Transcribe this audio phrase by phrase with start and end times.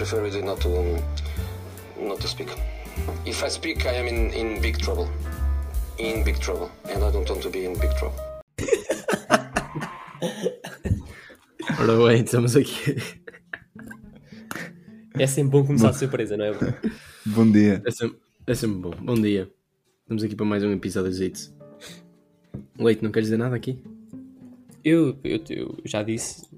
[0.00, 0.96] prefer really not to
[2.00, 2.48] not to speak.
[3.26, 5.10] If I speak, I am in, in big trouble.
[5.98, 8.16] In big trouble, and I don't want to be in big trouble.
[11.78, 12.96] Ora bem, estamos aqui.
[15.18, 16.52] É sempre bom começar de surpresa, não é?
[17.26, 17.82] Bom dia.
[17.84, 18.92] É sempre, é sempre bom.
[19.02, 19.50] Bom dia.
[20.00, 21.54] Estamos aqui para mais um episódio de Zits.
[22.78, 23.84] Leite, não queres dizer nada aqui?
[24.82, 26.48] Eu, eu, eu já disse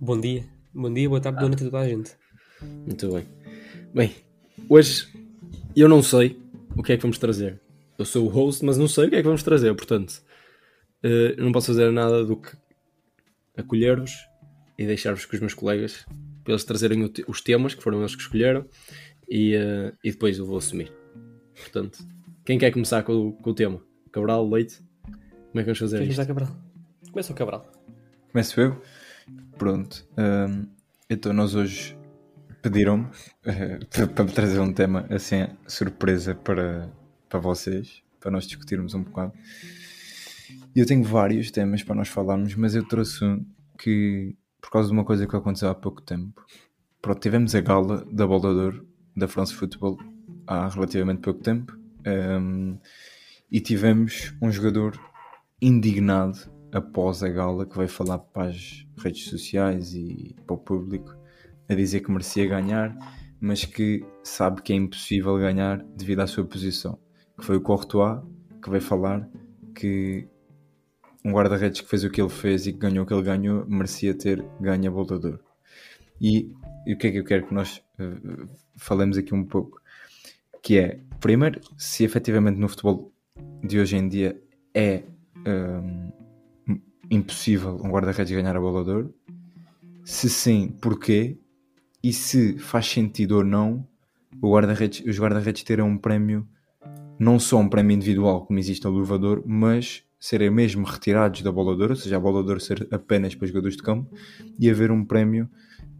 [0.00, 0.46] bom dia.
[0.72, 2.16] Bom dia, boa tarde, boa noite a toda a gente.
[2.62, 3.26] Muito bem.
[3.94, 4.14] Bem,
[4.68, 5.08] hoje
[5.76, 6.38] eu não sei
[6.76, 7.60] o que é que vamos trazer.
[7.98, 10.22] Eu sou o host, mas não sei o que é que vamos trazer, portanto,
[11.02, 12.50] eh, eu não posso fazer nada do que
[13.56, 14.12] acolher-vos
[14.78, 16.06] e deixar-vos com os meus colegas
[16.44, 18.64] para eles trazerem os temas que foram eles que escolheram
[19.28, 20.92] e, eh, e depois eu vou assumir.
[21.56, 21.98] Portanto,
[22.44, 23.82] quem quer começar com, o- com o tema?
[24.12, 24.80] Cabral, Leite?
[25.02, 26.26] Como é que vamos fazer Queres isto?
[26.26, 26.56] começar, Cabral?
[27.10, 27.72] Começa o Cabral.
[28.30, 28.80] Começo eu?
[29.58, 30.06] Pronto.
[30.16, 30.66] Hum,
[31.10, 31.97] então, nós hoje
[32.62, 33.08] pediram-me
[33.44, 33.78] eh,
[34.14, 36.90] para me trazer um tema assim, surpresa para,
[37.28, 39.32] para vocês, para nós discutirmos um bocado.
[40.74, 43.44] Eu tenho vários temas para nós falarmos, mas eu trouxe um
[43.78, 46.44] que, por causa de uma coisa que aconteceu há pouco tempo,
[47.00, 48.74] pronto, tivemos a gala da Bola
[49.16, 49.98] da France Football
[50.46, 51.76] há relativamente pouco tempo
[52.40, 52.78] hum,
[53.50, 54.98] e tivemos um jogador
[55.60, 56.38] indignado
[56.72, 61.17] após a gala que veio falar para as redes sociais e para o público
[61.68, 62.96] a dizer que merecia ganhar,
[63.40, 66.98] mas que sabe que é impossível ganhar devido à sua posição.
[67.38, 68.20] Que foi o Courtois
[68.62, 69.28] que veio falar
[69.74, 70.26] que
[71.24, 73.66] um guarda-redes que fez o que ele fez e que ganhou o que ele ganhou
[73.68, 75.38] merecia ter ganho a bola de.
[76.20, 76.50] E,
[76.86, 78.46] e o que é que eu quero que nós eh,
[78.76, 79.80] falemos aqui um pouco?
[80.62, 83.12] Que é, primeiro, se efetivamente no futebol
[83.62, 84.40] de hoje em dia
[84.74, 85.04] é
[85.46, 86.10] hum,
[87.10, 89.08] impossível um guarda-redes ganhar a bola de?
[90.04, 91.38] Se sim, porquê?
[92.02, 93.86] E se faz sentido ou não
[94.40, 96.46] guarda-redes, os guarda-redes terem um prémio,
[97.18, 101.42] não só um prémio individual como existe a luva de ouro, mas serem mesmo retirados
[101.42, 104.12] da bola ou seja, a bola ser apenas para jogadores de campo
[104.58, 105.48] e haver um prémio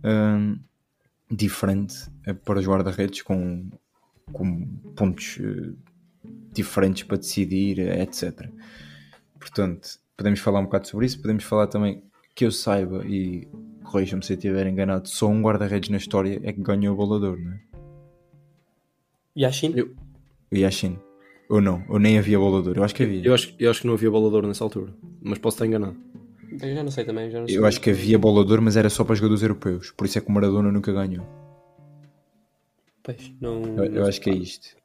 [0.05, 0.59] hum,
[1.31, 1.95] diferente
[2.27, 3.71] eh, para os guarda-redes com,
[4.33, 4.67] com
[4.97, 5.73] pontos eh,
[6.53, 8.51] diferentes para decidir, eh, etc.
[9.39, 11.21] Portanto, podemos falar um bocado sobre isso.
[11.21, 12.03] Podemos falar também
[12.35, 13.49] que eu saiba, e
[13.91, 17.39] corrijam-me se eu estiver enganado, só um guarda-redes na história é que ganhou o bolador,
[17.39, 17.61] não é?
[19.37, 19.73] Yashin?
[19.77, 19.95] Eu-
[20.53, 20.99] Yashin.
[21.49, 22.77] Ou não, ou nem havia bolador.
[22.77, 23.25] Eu acho que havia.
[23.25, 25.97] Eu acho, eu acho que não havia bolador nessa altura, mas posso estar enganado.
[26.61, 27.57] Eu já não sei também, já não sei.
[27.57, 29.91] Eu acho que havia bolador, mas era só para jogadores europeus.
[29.93, 31.27] Por isso é que o Maradona nunca ganhou.
[33.03, 34.77] Pois, não, Eu, não eu acho que é isto.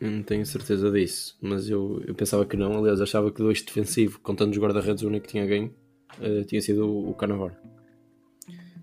[0.00, 2.76] Não tenho certeza disso, mas eu, eu pensava que não.
[2.78, 5.72] Aliás, achava que do eixo defensivo, contando os guarda-redes, o único que tinha ganho
[6.20, 7.14] eh, tinha sido o, o.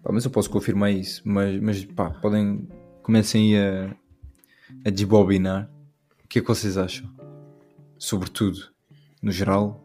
[0.04, 1.22] Pá, mas eu posso confirmar isso.
[1.26, 2.68] Mas, mas pá, podem.
[3.04, 3.96] Comecem a,
[4.86, 5.70] a desbobinar.
[6.24, 7.10] O que é que vocês acham?
[7.98, 8.70] Sobretudo,
[9.22, 9.84] no geral.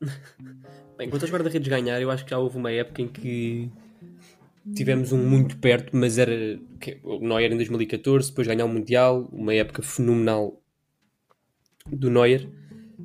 [0.96, 3.70] Bem, quanto aos guarda-redes ganhar, eu acho que já houve uma época em que
[4.74, 6.58] tivemos um muito perto, mas era
[7.02, 10.58] o Neuer em 2014, depois ganhar o Mundial, uma época fenomenal
[11.86, 12.48] do Neuer,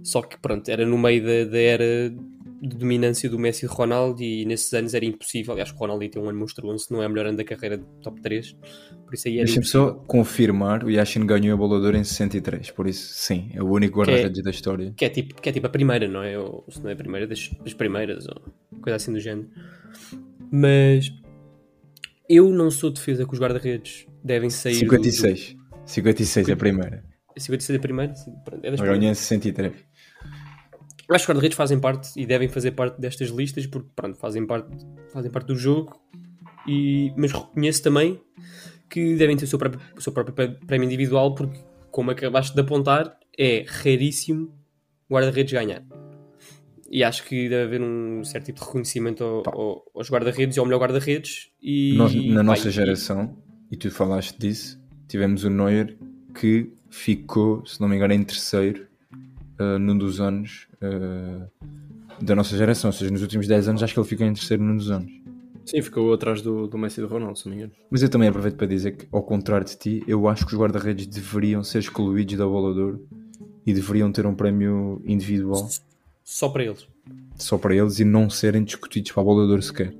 [0.03, 2.13] só que pronto, era no meio da, da era
[2.61, 6.07] de dominância do Messi e do Ronaldo e nesses anos era impossível, aliás o Ronaldo
[6.07, 8.55] ter um ano monstruoso, se não é o melhor ano da carreira de top 3,
[9.03, 12.69] por isso aí era Deixa-me só confirmar: o Yashin ganhou a bolador em 63.
[12.71, 14.93] Por isso, sim, é o único guarda-redes da história.
[14.95, 16.37] Que é, tipo, que é tipo a primeira, não é?
[16.37, 18.39] Ou se não é a primeira, das, das primeiras, ou
[18.79, 19.49] coisa assim do género.
[20.51, 21.11] Mas
[22.29, 24.73] eu não sou defesa que os guarda-redes devem sair.
[24.73, 25.55] do- 56.
[25.85, 27.03] 56 é a primeira.
[27.35, 28.13] Do, 56 a primeira?
[28.63, 29.03] É das primeiras.
[29.03, 29.73] em 63.
[31.09, 34.45] Acho que os guarda-redes fazem parte e devem fazer parte destas listas porque, pronto, fazem
[34.45, 34.69] parte,
[35.11, 35.99] fazem parte do jogo.
[36.67, 38.21] E, mas reconheço também
[38.89, 42.53] que devem ter o seu próprio, o seu próprio pré- prémio individual porque, como acabaste
[42.53, 44.53] de apontar, é raríssimo
[45.09, 45.83] guarda-redes ganhar.
[46.89, 50.59] E acho que deve haver um certo tipo de reconhecimento ao- ao- aos guarda-redes e
[50.59, 51.49] ao melhor guarda-redes.
[51.61, 53.37] E, Nós, na nossa e- geração,
[53.71, 55.97] e tu falaste disso, tivemos o Neuer
[56.35, 58.87] que ficou, se não me engano, em terceiro
[59.61, 61.47] ah, num dos anos ah,
[62.21, 62.89] da nossa geração.
[62.89, 65.11] Ou seja, nos últimos 10 anos, acho que ele ficou em terceiro num dos anos.
[65.65, 67.73] Sim, ficou atrás do, do Messi e do Ronaldo, se não me engano.
[67.89, 70.59] Mas eu também aproveito para dizer que, ao contrário de ti, eu acho que os
[70.59, 73.07] guarda-redes deveriam ser excluídos da bola de ouro
[73.65, 75.69] e deveriam ter um prémio individual
[76.23, 76.87] Só para eles.
[77.37, 79.93] só para eles e não serem discutidos para a bola de ouro sequer.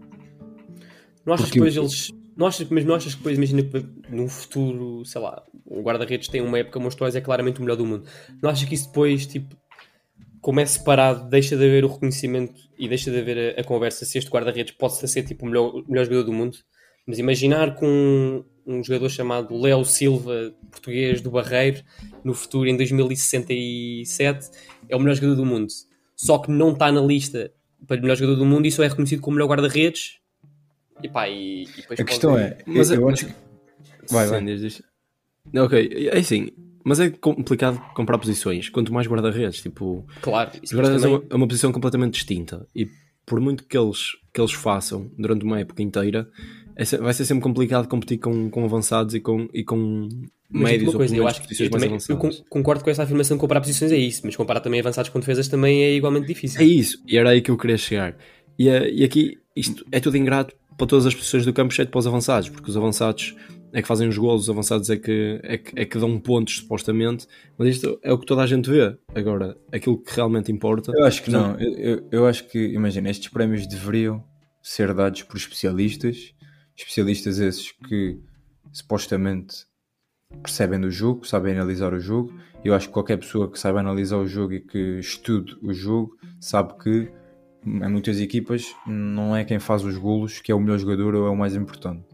[1.24, 2.12] Não achas que depois eles.
[2.39, 3.86] Achas, mas não achas que depois, imagina que
[4.28, 8.07] futuro, sei lá, o guarda-redes tem uma época monstruosa, é claramente o melhor do mundo.
[8.42, 9.56] Não achas que isso depois, tipo,
[10.42, 10.66] como é
[11.30, 14.74] deixa de haver o reconhecimento e deixa de haver a, a conversa se este guarda-redes
[14.74, 16.57] pode ser tipo o melhor, o melhor jogador do mundo?
[17.06, 21.83] Mas imaginar com um jogador chamado Léo Silva, português do Barreiro,
[22.24, 24.50] no futuro, em 2067,
[24.89, 25.68] é o melhor jogador do mundo.
[26.16, 27.51] Só que não está na lista
[27.88, 30.20] para o melhor jogador do mundo e só é reconhecido como melhor guarda-redes.
[31.03, 33.33] E pá, e, e depois A questão pode- é, Mas eu, eu é- acho que.
[34.09, 34.59] Vai, vai.
[34.69, 34.83] Sim.
[35.57, 36.50] Ok, é assim,
[36.83, 41.33] mas é complicado comprar posições, quanto mais guarda-redes, tipo, Claro, isso guarda-redes é também- uma,
[41.33, 42.88] é uma posição completamente distinta e
[43.25, 46.27] por muito que eles, que eles façam durante uma época inteira,
[46.75, 50.09] é vai ser sempre complicado competir com, com avançados e com, e com
[50.50, 52.18] Mas médios ou coisa, eu acho que eu, também, eu
[52.50, 55.47] concordo com essa afirmação de comparar posições é isso, mas comparar também avançados com defesas
[55.47, 56.62] também é igualmente difícil.
[56.62, 58.15] É isso, e era aí que eu queria chegar.
[58.57, 61.91] E, eh, e aqui isto é tudo ingrato para todas as posições do campo, exceto
[61.91, 63.35] para os avançados, porque os avançados
[63.73, 66.57] é que fazem os golos, os avançados é que, é que, é que dão pontos
[66.57, 67.27] supostamente,
[67.57, 68.97] mas isto é o que toda a gente vê.
[69.15, 70.91] Agora, aquilo que realmente importa.
[70.94, 71.59] Eu acho que não.
[71.59, 74.23] Eu, eu, eu acho que, imagina, estes prémios deveriam
[74.62, 76.33] ser dados por especialistas,
[76.75, 78.19] especialistas esses que
[78.71, 79.65] supostamente
[80.41, 82.33] percebem do jogo, sabem analisar o jogo.
[82.63, 86.15] Eu acho que qualquer pessoa que saiba analisar o jogo e que estude o jogo
[86.39, 87.12] sabe que
[87.66, 91.28] em muitas equipas não é quem faz os golos que é o melhor jogador ou
[91.28, 92.06] é o mais importante.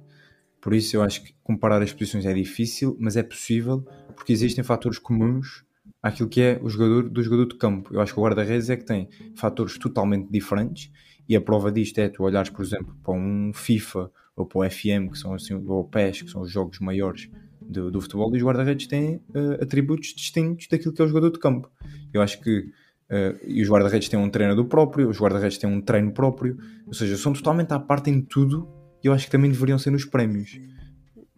[0.62, 3.86] Por isso eu acho que comparar as posições é difícil, mas é possível
[4.16, 5.64] porque existem fatores comuns
[6.02, 7.94] àquilo que é o jogador do jogador de campo.
[7.94, 10.92] Eu acho que o guarda-redes é que tem fatores totalmente diferentes
[11.30, 14.70] e a prova disto é tu olhares, por exemplo, para um FIFA ou para o
[14.70, 17.30] FM, que são assim, ou o PES, que são os jogos maiores
[17.60, 21.32] do, do futebol, e os guarda-redes têm eh, atributos distintos daquilo que é o jogador
[21.32, 21.70] de campo.
[22.14, 22.72] Eu acho que
[23.10, 26.94] eh, e os guarda-redes têm um treinador próprio, os guarda-redes têm um treino próprio, ou
[26.94, 28.68] seja, são totalmente à parte em tudo
[29.04, 30.60] e eu acho que também deveriam ser nos prémios.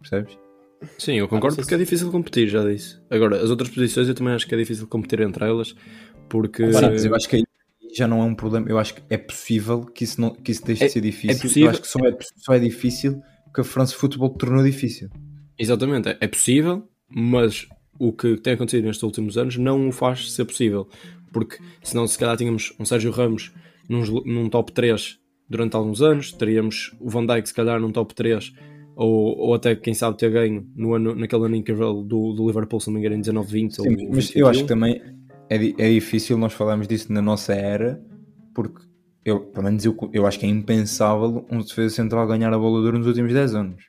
[0.00, 0.38] Percebes?
[0.98, 2.98] Sim, eu concordo sei porque é difícil competir, já disse.
[3.10, 5.74] Agora, as outras posições eu também acho que é difícil competir entre elas,
[6.28, 6.72] porque.
[6.72, 7.42] Sim, mas eu acho que aí
[7.94, 8.66] já não é um problema.
[8.68, 11.42] Eu acho que é possível que isso, não, que isso deixe É- de ser difícil.
[11.42, 15.10] possível- Eu acho que só é, só é difícil porque a França Futebol tornou difícil.
[15.58, 17.66] Exatamente, é- é possível, mas
[17.98, 20.88] o que tem acontecido nestes últimos anos não o faz ser possível.
[21.32, 23.52] Porque senão, se calhar, tínhamos um Sérgio Ramos
[23.88, 25.18] num, num top 3
[25.48, 28.52] durante alguns anos, teríamos o Van Dijk, se calhar, num top 3,
[28.94, 32.78] ou, ou até, quem sabe, ter ganho no ano, naquele ano incrível do, do Liverpool,
[32.78, 33.70] se não me engano, em 19-20.
[33.70, 34.66] Sim, ou mas eu acho que 21.
[34.66, 35.02] também
[35.50, 38.00] é, é difícil nós falarmos disso na nossa era,
[38.54, 38.84] porque
[39.24, 42.80] eu, pelo menos eu, eu acho que é impensável um defesa central ganhar a bola
[42.80, 43.84] de ouro nos últimos 10 anos.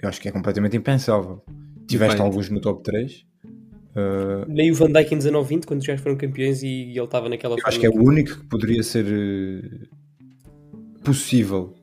[0.00, 1.42] Eu acho que é completamente impensável.
[1.88, 2.22] Tiveste Depende.
[2.22, 3.26] alguns no top 3.
[3.96, 7.28] Uh, Nem o Van Dijk em 19-20, quando os gajos foram campeões e ele estava
[7.28, 9.86] naquela Eu acho que é o único que poderia ser eh,
[11.04, 11.74] possível.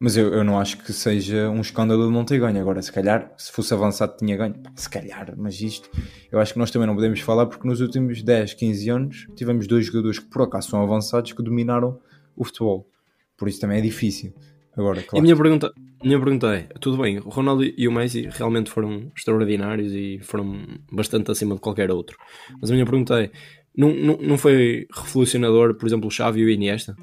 [0.00, 2.60] Mas eu, eu não acho que seja um escândalo ele não ter ganho.
[2.60, 4.54] Agora, se calhar, se fosse avançado, tinha ganho.
[4.54, 5.90] Pá, Se calhar, mas isto
[6.30, 9.66] eu acho que nós também não podemos falar porque nos últimos 10, 15 anos tivemos
[9.66, 11.98] dois jogadores que por acaso são avançados que dominaram
[12.36, 12.88] o futebol.
[13.36, 14.32] Por isso também é difícil.
[14.78, 15.22] Agora, E a claro.
[15.24, 19.10] minha pergunta, a minha pergunta é: tudo bem, o Ronaldo e o Messi realmente foram
[19.16, 20.60] extraordinários e foram
[20.92, 22.16] bastante acima de qualquer outro.
[22.60, 23.30] Mas a minha pergunta é:
[23.76, 26.96] não, não, não foi revolucionador, por exemplo, o Xavi e o Iniesta?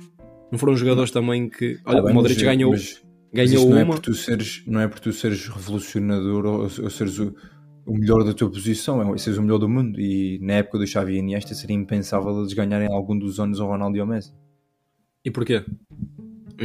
[0.51, 1.77] Não foram jogadores também que.
[1.85, 3.01] Olha, Tá bem, o Modric mas- ganhou, mas-
[3.33, 6.61] Mas ganhou isto não é, por tu seres, não é por tu seres revolucionador ou,
[6.61, 7.35] ou seres o,
[7.85, 9.99] o melhor da tua posição, é seres o melhor do mundo.
[9.99, 13.67] E na época do Xavi e Iniesta seria impensável eles ganharem algum dos anos ao
[13.67, 14.31] Ronaldo e ao Messi.
[15.25, 15.65] E porquê?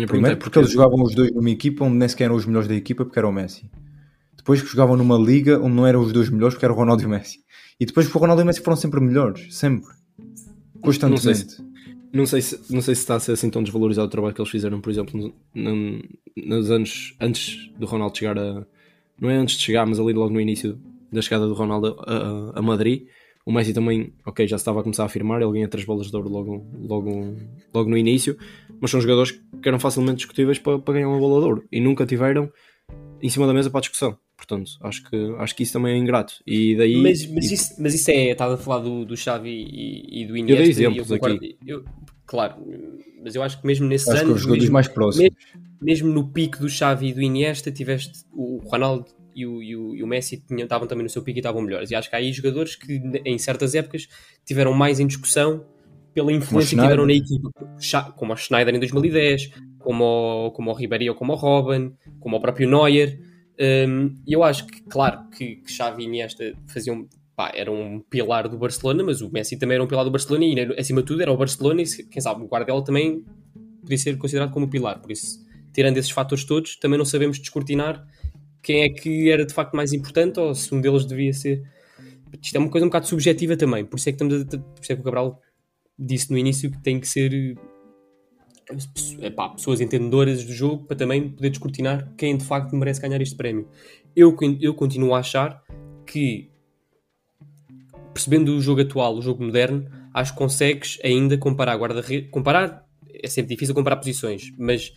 [0.07, 2.75] Primeiro porque eles jogavam os dois numa equipa onde nem sequer eram os melhores da
[2.75, 3.69] equipa porque era o Messi.
[4.37, 7.03] Depois que jogavam numa liga onde não eram os dois melhores porque era o Ronaldo
[7.03, 7.41] e o Messi.
[7.79, 9.55] E depois que o Ronaldo e o Messi foram sempre melhores.
[9.55, 9.89] Sempre.
[10.81, 11.21] Constantemente.
[11.23, 11.71] Não sei se-
[12.13, 14.41] Não sei, se, não sei se está a ser assim tão desvalorizado o trabalho que
[14.41, 16.03] eles fizeram, por exemplo, no- no-
[16.37, 18.67] nos anos antes do Ronaldo chegar a.
[19.21, 20.77] Não é antes de chegar, mas ali logo no início
[21.13, 23.05] da chegada do Ronaldo a, a- a Madrid.
[23.47, 26.09] O Messi também, ok, já se estava a começar a afirmar, ele ganha três bolas
[26.11, 27.35] de ouro logo, logo,
[27.73, 28.37] logo no início,
[28.81, 31.81] mas são jogadores que eram facilmente discutíveis para, para ganhar uma bola de ouro e
[31.81, 32.51] nunca tiveram
[33.23, 34.17] em cima da mesa para a discussão.
[34.37, 36.35] Portanto, acho que, acho que isso também é ingrato.
[36.47, 36.97] E daí.
[36.97, 40.27] Mas, mas, e- isso, mas isso é, estás a falar do, do Xavi e, e
[40.27, 40.65] do dei Iniesta.
[40.67, 41.85] e exemplos concordo- eu-
[42.27, 42.55] claro,
[43.23, 45.35] mas eu acho que mesmo nesses Acho que os jogadores mesmo, mais próximos.
[45.81, 49.05] mesmo no pico do Xavi e do Iniesta, tiveste o Ronaldo
[49.37, 51.61] e o, e o, e o Messi tinham- estavam também no seu pico e estavam
[51.61, 51.91] melhores.
[51.91, 54.09] E acho que há aí jogadores que em certas épocas
[54.47, 55.67] tiveram mais em discussão
[56.15, 57.51] pela influência que tiveram na equipa,
[58.17, 62.37] como o Schneider em 2010, como o, como o Ribéry ou como o Robin, como
[62.37, 63.21] o próprio Neuer.
[63.61, 68.49] Um, eu acho que, claro, que, que Xavi e Iniesta faziam, pá, eram um pilar
[68.49, 71.23] do Barcelona, mas o Messi também era um pilar do Barcelona e, acima de tudo,
[71.23, 73.25] era o Barcelona e, quem sabe, o Guardiola também
[73.81, 75.01] podia ser considerado como pilar.
[75.01, 78.07] Por isso, tirando esses fatores todos, também não sabemos descortinar
[78.63, 81.63] quem é que era de facto mais importante ou se um deles devia ser.
[82.41, 84.83] Isto é uma coisa um bocado subjetiva também, por isso é que, estamos a, por
[84.83, 85.41] isso é que o Cabral
[86.01, 87.57] disse no início que tem que ser
[89.21, 93.37] epá, pessoas entendedoras do jogo para também poder descortinar quem de facto merece ganhar este
[93.37, 93.69] prémio.
[94.15, 95.63] Eu, eu continuo a achar
[96.07, 96.51] que,
[98.13, 102.31] percebendo o jogo atual, o jogo moderno, acho que consegues ainda comparar guarda-redes.
[102.31, 102.89] Comparar
[103.23, 104.93] é sempre difícil comparar posições, mas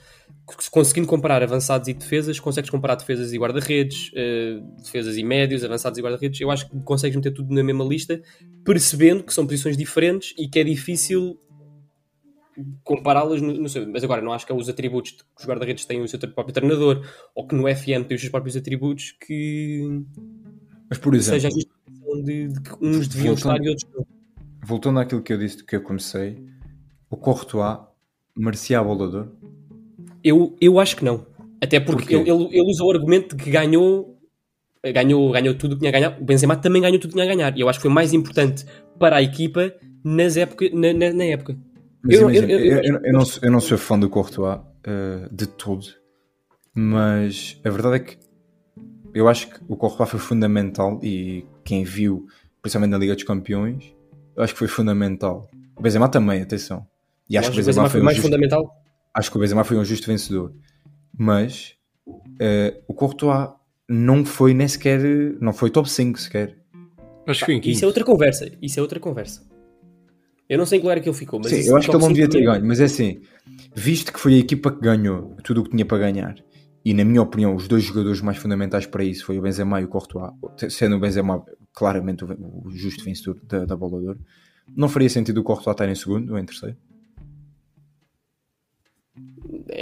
[0.71, 5.97] conseguindo comparar avançados e defesas, consegues comparar defesas e guarda-redes, uh, defesas e médios, avançados
[5.97, 6.39] e guarda-redes.
[6.41, 8.21] Eu acho que consegues meter tudo na mesma lista,
[8.63, 11.39] percebendo que são posições diferentes e que é difícil
[12.83, 13.87] compará-las no, no seu.
[13.87, 16.53] Mas agora, não acho que é os atributos que os guarda-redes têm o seu próprio
[16.53, 20.03] treinador ou que no FM tem os seus próprios atributos que.
[20.89, 23.91] Mas, por exemplo, seja a justificação de, de, que uns deviam voltando, estar e outros
[23.95, 24.07] não.
[24.65, 26.43] Voltando àquilo que eu disse que eu comecei,
[27.09, 27.79] o Courtois
[28.35, 29.29] merecia a bola
[30.23, 31.25] Eu, eu acho que não.
[31.61, 34.17] Até porque ele, ele, ele usa o argumento de que ganhou,
[34.83, 36.21] ganhou, ganhou tudo o que tinha a ganhar.
[36.21, 37.57] O Benzema também ganhou tudo o que tinha a ganhar.
[37.57, 38.65] E eu acho que foi mais importante
[38.99, 39.73] para a equipa
[40.03, 41.57] nas época, na, na, na época.
[42.03, 45.47] Mas eu, imagina, eu, eu, não, sou, eu não sou fã do Courtois uh, de
[45.47, 45.85] todo,
[46.75, 48.17] mas a verdade é que
[49.13, 52.27] eu acho que o Courtois foi fundamental e quem viu,
[52.61, 53.95] principalmente na Liga dos Campeões,
[54.35, 55.49] eu acho que foi fundamental.
[55.77, 56.85] O Benzema também, atenção.
[57.29, 58.69] E acho que o Benzema, foi, mais justo, fundamental.
[59.13, 60.53] Acho que o Benzema foi um justo vencedor.
[61.17, 61.75] Mas
[62.07, 63.49] uh, o Courtois
[63.87, 65.01] não foi nem sequer,
[65.39, 66.57] não foi top 5 sequer.
[67.27, 68.51] Acho que foi em Isso é outra conversa.
[68.61, 69.41] Isso é outra conversa.
[70.49, 71.95] Eu não sei em que lugar é que ele ficou, mas Sim, eu acho que
[71.95, 73.21] ele não devia ter ganho, mas é assim,
[73.73, 76.35] visto que foi a equipa que ganhou tudo o que tinha para ganhar,
[76.83, 79.85] e na minha opinião, os dois jogadores mais fundamentais para isso foi o Benzema e
[79.85, 80.31] o Courtois,
[80.69, 84.19] sendo o Benzema claramente o, justo vencedor da, da bola de ouro,
[84.75, 86.75] não faria sentido o Courtois estar em segundo ou em terceiro?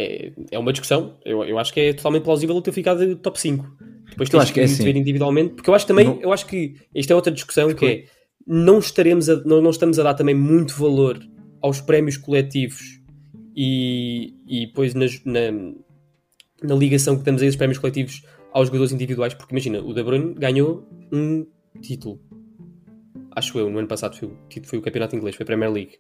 [0.01, 1.17] É, é uma discussão.
[1.23, 3.77] Eu, eu acho que é totalmente plausível ele ter ficado top 5.
[4.09, 4.83] Depois tens que, que é assim.
[4.83, 6.21] ver individualmente, porque eu acho também, não...
[6.21, 8.05] eu acho que isto é outra discussão que é
[8.45, 11.19] não, estaremos a, não, não estamos a dar também muito valor
[11.61, 12.99] aos prémios coletivos
[13.55, 15.51] e, e depois nas, na,
[16.63, 20.03] na ligação que temos a esses prémios coletivos aos jogadores individuais, porque imagina, o De
[20.03, 21.45] Bruyne ganhou um
[21.81, 22.19] título.
[23.33, 24.29] Acho eu, no ano passado foi,
[24.63, 25.97] foi o Campeonato Inglês, foi a Premier League.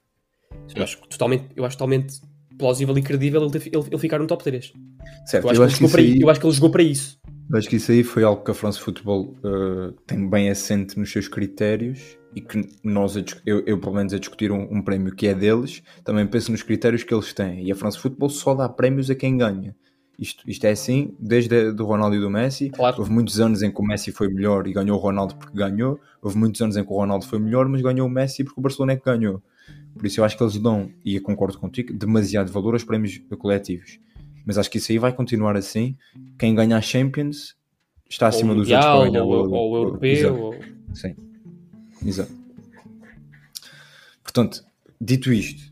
[0.75, 2.19] Eu acho totalmente, eu acho totalmente
[2.57, 4.73] plausível e credível ele, ele, ele ficar no top 3.
[5.25, 6.19] Certo, eu, acho, eu acho aí...
[6.19, 7.19] eu acho que ele jogou para isso.
[7.51, 10.97] Eu acho que isso aí foi algo que a France Football uh, tem bem assente
[10.97, 13.15] nos seus critérios e que nós,
[13.45, 16.63] eu, eu pelo menos a discutir um, um, prémio que é deles, também penso nos
[16.63, 17.65] critérios que eles têm.
[17.65, 19.75] E a France Football só dá prémios a quem ganha.
[20.17, 22.69] Isto, isto é assim desde o Ronaldo e do Messi.
[22.69, 22.97] Claro.
[22.99, 25.99] Houve muitos anos em que o Messi foi melhor e ganhou o Ronaldo porque ganhou.
[26.21, 28.63] Houve muitos anos em que o Ronaldo foi melhor, mas ganhou o Messi porque o
[28.63, 29.41] Barcelona é que ganhou.
[29.95, 33.21] Por isso eu acho que eles dão, e eu concordo contigo, demasiado valor aos prémios
[33.37, 33.99] coletivos.
[34.45, 35.95] Mas acho que isso aí vai continuar assim.
[36.37, 37.55] Quem ganha a Champions
[38.09, 39.21] está acima dos mundial, outros.
[39.21, 40.39] Ou, ou, ou, o europeu.
[40.39, 40.55] Ou...
[40.93, 41.15] Sim,
[42.05, 42.31] exato.
[44.23, 44.63] Portanto,
[44.99, 45.71] dito isto,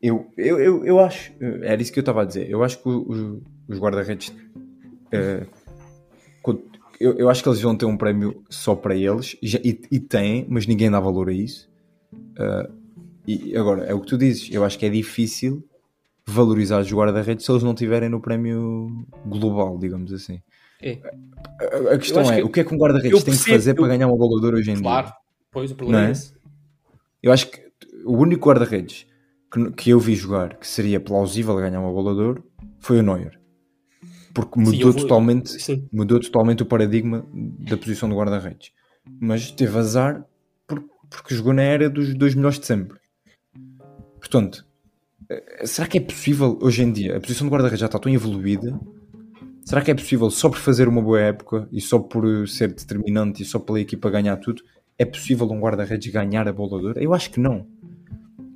[0.00, 2.88] eu, eu, eu, eu acho, era isso que eu estava a dizer, eu acho que
[2.88, 5.46] os, os guarda-redes, uh,
[7.00, 10.46] eu, eu acho que eles vão ter um prémio só para eles, e, e têm,
[10.48, 11.68] mas ninguém dá valor a isso.
[12.12, 12.77] Uh,
[13.28, 15.62] e agora, é o que tu dizes, eu acho que é difícil
[16.26, 20.40] valorizar os guarda-redes se eles não tiverem no prémio global, digamos assim.
[20.80, 20.98] É.
[21.60, 23.76] A, a questão é, que o que é que um guarda-redes tem que fazer eu...
[23.76, 25.06] para ganhar uma bola de ouro hoje em claro.
[25.06, 25.12] dia?
[25.12, 26.08] Claro, pois o problema é?
[26.08, 26.32] é esse.
[27.22, 27.60] Eu acho que
[28.04, 29.06] o único guarda-redes
[29.52, 32.44] que, que, eu vi jogar que seria plausível ganhar uma bola de ouro
[32.78, 33.38] foi o Neuer.
[34.32, 38.70] Porque mudou, sim, totalmente, mudou totalmente o paradigma da posição do guarda-redes.
[39.20, 40.24] Mas teve azar
[41.10, 42.98] porque jogou na era dos dois melhores de sempre.
[44.30, 44.66] Portanto,
[45.28, 47.16] eh, será que é possível hoje em dia?
[47.16, 48.78] A posição do guarda-redes já está tão evoluída.
[49.64, 53.42] Será que é possível só por fazer uma boa época e só por ser determinante
[53.42, 54.62] e só pela equipa ganhar tudo?
[54.98, 57.00] É possível um guarda-redes ganhar a bola de ouro?
[57.00, 57.66] Eu acho que não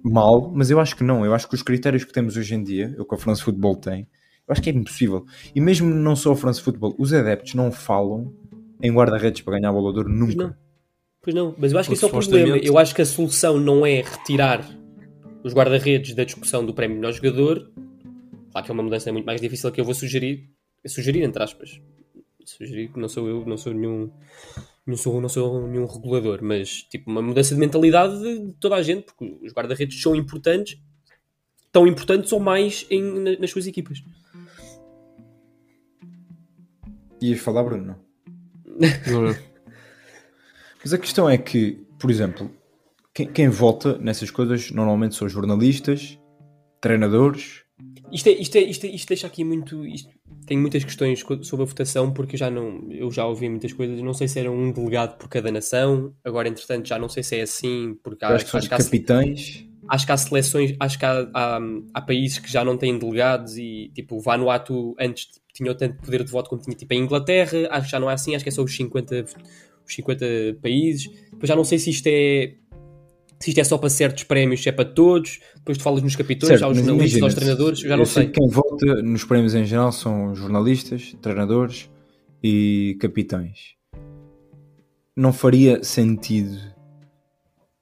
[0.02, 1.24] mal, mas eu acho que não.
[1.24, 3.76] Eu acho que os critérios que temos hoje em dia, o que a France Football
[3.76, 4.08] tem,
[4.46, 5.24] eu acho que é impossível.
[5.54, 8.32] E mesmo não só a France Football, os adeptos não falam
[8.82, 10.34] em guarda-redes para ganhar a bola de ouro nunca.
[10.34, 10.54] Pois não.
[11.22, 12.56] Pois não, mas eu acho que esse é o problema.
[12.56, 14.68] Eu acho que a solução não é retirar
[15.42, 17.70] os guarda-redes da discussão do prémio melhor jogador.
[18.50, 20.49] Claro que é uma mudança muito mais difícil que eu vou sugerir.
[20.87, 21.80] Sugerir, entre aspas.
[22.44, 24.11] Sugerir que não sou eu, não sou nenhum
[24.87, 28.82] não sou, não sou nenhum regulador, mas tipo uma mudança de mentalidade de toda a
[28.82, 30.80] gente, porque os guarda-redes são importantes,
[31.70, 34.02] tão importantes ou mais em, nas suas equipas.
[37.22, 37.96] Ias falar, Bruno?
[38.64, 39.22] Não.
[39.22, 39.37] não.
[40.82, 42.50] mas a questão é que, por exemplo,
[43.14, 46.19] quem, quem vota nessas coisas normalmente são jornalistas,
[46.81, 47.62] treinadores.
[48.11, 49.85] Isto, é, isto, é, isto, é, isto deixa aqui muito.
[49.87, 50.11] Isto,
[50.47, 54.00] tenho muitas questões sobre a votação porque eu já não eu já ouvi muitas coisas
[54.02, 57.37] não sei se era um delegado por cada nação agora entretanto já não sei se
[57.37, 61.28] é assim porque há, acho que acho capitães acho que há seleções, acho que há,
[61.35, 61.61] há,
[61.95, 66.31] há países que já não têm delegados e tipo Vanuatu antes tinha tanto poder de
[66.31, 68.52] voto como tinha tipo a Inglaterra, acho que já não é assim, acho que é
[68.52, 69.25] só os 50,
[69.87, 70.25] os 50
[70.62, 71.11] países.
[71.31, 72.54] Depois já não sei se isto é
[73.42, 75.40] se isto é só para certos prémios, se é para todos.
[75.56, 78.32] Depois tu falas nos capitões, Certo, aos jornalistas, aos treinadores, já não sei sei.
[78.32, 81.90] que quem vota nos prémios em geral são jornalistas, treinadores
[82.40, 83.75] e capitães.
[85.16, 86.56] Não faria sentido,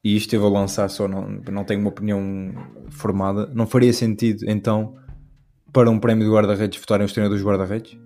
[0.03, 2.55] e isto eu vou lançar só, não, não tenho uma opinião
[2.89, 4.97] formada, não faria sentido então
[5.71, 7.99] para um prémio de guarda-redes votarem os treinadores de guarda-redes?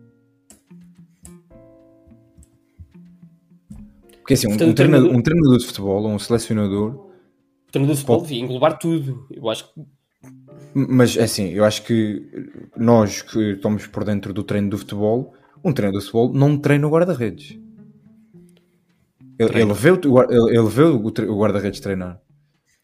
[4.19, 7.14] Porque assim, um, um treinador, um treinador de futebol ou um selecionador
[7.75, 9.27] treinador de futebol devia englobar tudo.
[9.31, 9.83] Eu acho que
[10.75, 12.23] Mas é assim, eu acho que
[12.77, 16.87] nós que estamos por dentro do treino do futebol, um treinador de futebol não treina
[16.87, 17.59] o guarda-redes.
[19.37, 19.99] Ele, ele vê, o,
[20.31, 22.21] ele, vê o, guarda-redes treinar.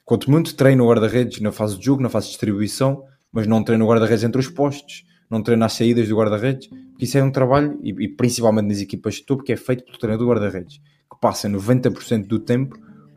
[0.05, 3.63] Quanto muito treina o guarda-redes na fase de jogo, na fase de distribuição, mas não
[3.63, 7.23] treina o guarda-redes entre os postos, não treina as saídas do guarda-redes, porque isso é
[7.23, 10.33] um trabalho, e, e principalmente nas equipas de topo, que é feito pelo treinador do
[10.33, 12.77] guarda-redes, que passa 90% do tempo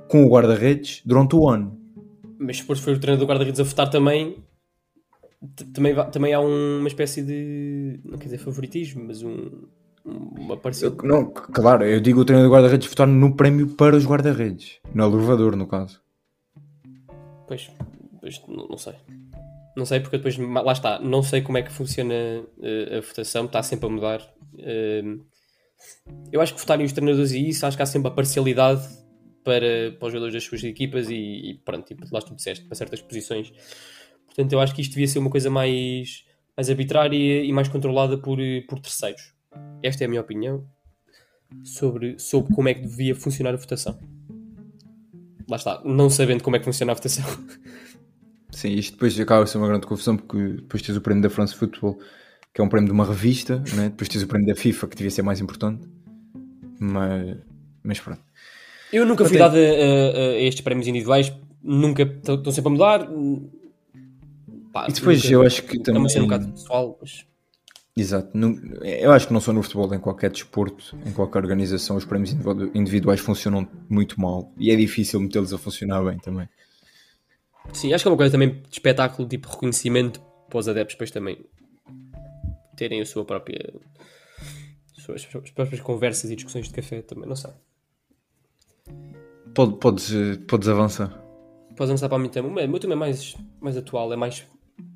[0.09, 1.79] com o guarda-redes durante o ano.
[2.39, 4.37] Mas depois for o treinador do guarda-redes a votar também,
[5.73, 7.99] também, também há um- uma espécie de.
[8.03, 9.49] Não quer dizer favoritismo, mas um.
[10.05, 10.87] Uma parecida.
[11.01, 14.79] Eu- Não, claro, eu digo o treinador de guarda-redes votar no prémio para os guarda-redes,
[14.93, 16.01] no elevador, no caso.
[17.47, 17.71] Pois,
[18.19, 18.93] pois não, não sei.
[19.77, 22.13] Não sei porque depois, lá está, não sei como é que funciona
[22.61, 24.21] eh, a votação, está sempre a mudar.
[24.59, 25.03] Eh,
[26.31, 28.85] eu acho que votarem os treinadores e isso, acho que há sempre a parcialidade
[29.43, 32.75] para, para os jogadores das suas equipas e, e pronto, tipo, lá tu disseste, para
[32.75, 33.51] certas posições.
[34.25, 36.25] Portanto, eu acho que isto devia ser uma coisa mais,
[36.57, 39.33] mais arbitrária e mais controlada por, por terceiros.
[39.83, 40.67] Esta é a minha opinião
[41.63, 43.99] sobre, sobre como é que devia funcionar a votação.
[45.47, 47.25] Lá está, não sabendo como é que funciona a votação.
[48.51, 51.29] Sim, isto depois acaba a ser uma grande confusão, porque depois tens o prémio da
[51.29, 51.99] France Football,
[52.53, 53.89] que é um prémio de uma revista, né?
[53.89, 55.87] depois tens o prémio da FIFA, que devia ser mais importante.
[56.79, 57.37] Mas,
[57.83, 58.21] mas pronto.
[58.93, 63.07] Eu nunca fui dado a, a- a estes prémios individuais, nunca estão sempre a mudar.
[64.71, 66.07] Pá, E depois nunca- eu acho que também.
[66.09, 67.25] cena um bocado pessoal, mas
[67.95, 68.35] Exato.
[68.83, 72.31] Eu acho que não só no futebol, em qualquer desporto, em qualquer organização, os prémios
[72.33, 76.49] individu- individuais funcionam muito mal e é difícil metê-los a funcionar bem também.
[77.71, 81.11] sim, acho que é uma coisa também de espetáculo, tipo reconhecimento para os adeptos, depois
[81.11, 81.45] também
[82.75, 83.73] terem a sua própria.
[85.43, 87.51] as próprias conversas e discussões de café também, não sei.
[89.53, 90.11] Pode- podes,
[90.47, 91.09] podes avançar.
[91.75, 92.17] Podes avançar para.
[92.17, 94.45] O meu- o meu tema é mais, mais atual, é mais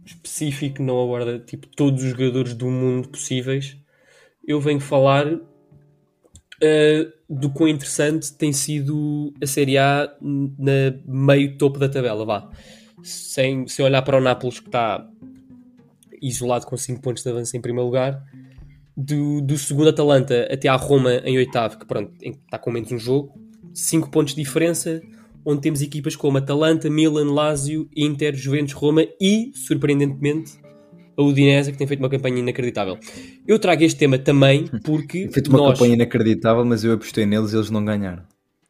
[0.05, 3.77] específico, não aborda tipo, todos os jogadores do mundo possíveis.
[4.47, 5.41] Eu venho falar uh,
[7.29, 12.49] do quão interessante tem sido a Série A na meio topo da tabela, vá.
[13.03, 15.07] Sem, sem olhar para o Nápoles que está
[16.21, 18.23] isolado com 5 pontos de avanço em primeiro lugar,
[18.95, 22.97] do, do segundo Atalanta até à Roma em oitavo, que pronto, está com menos um
[22.97, 23.39] jogo,
[23.77, 25.01] 5 pontos de diferença,
[25.45, 30.53] onde temos equipas como Atalanta, Milan, Lazio, Inter, Juventus, Roma e, surpreendentemente,
[31.15, 32.97] a Udinese, que tem feito uma campanha inacreditável.
[33.47, 35.73] Eu trago este tema também porque Feito uma nós...
[35.77, 38.23] campanha inacreditável, mas eu apostei neles e eles não ganharam.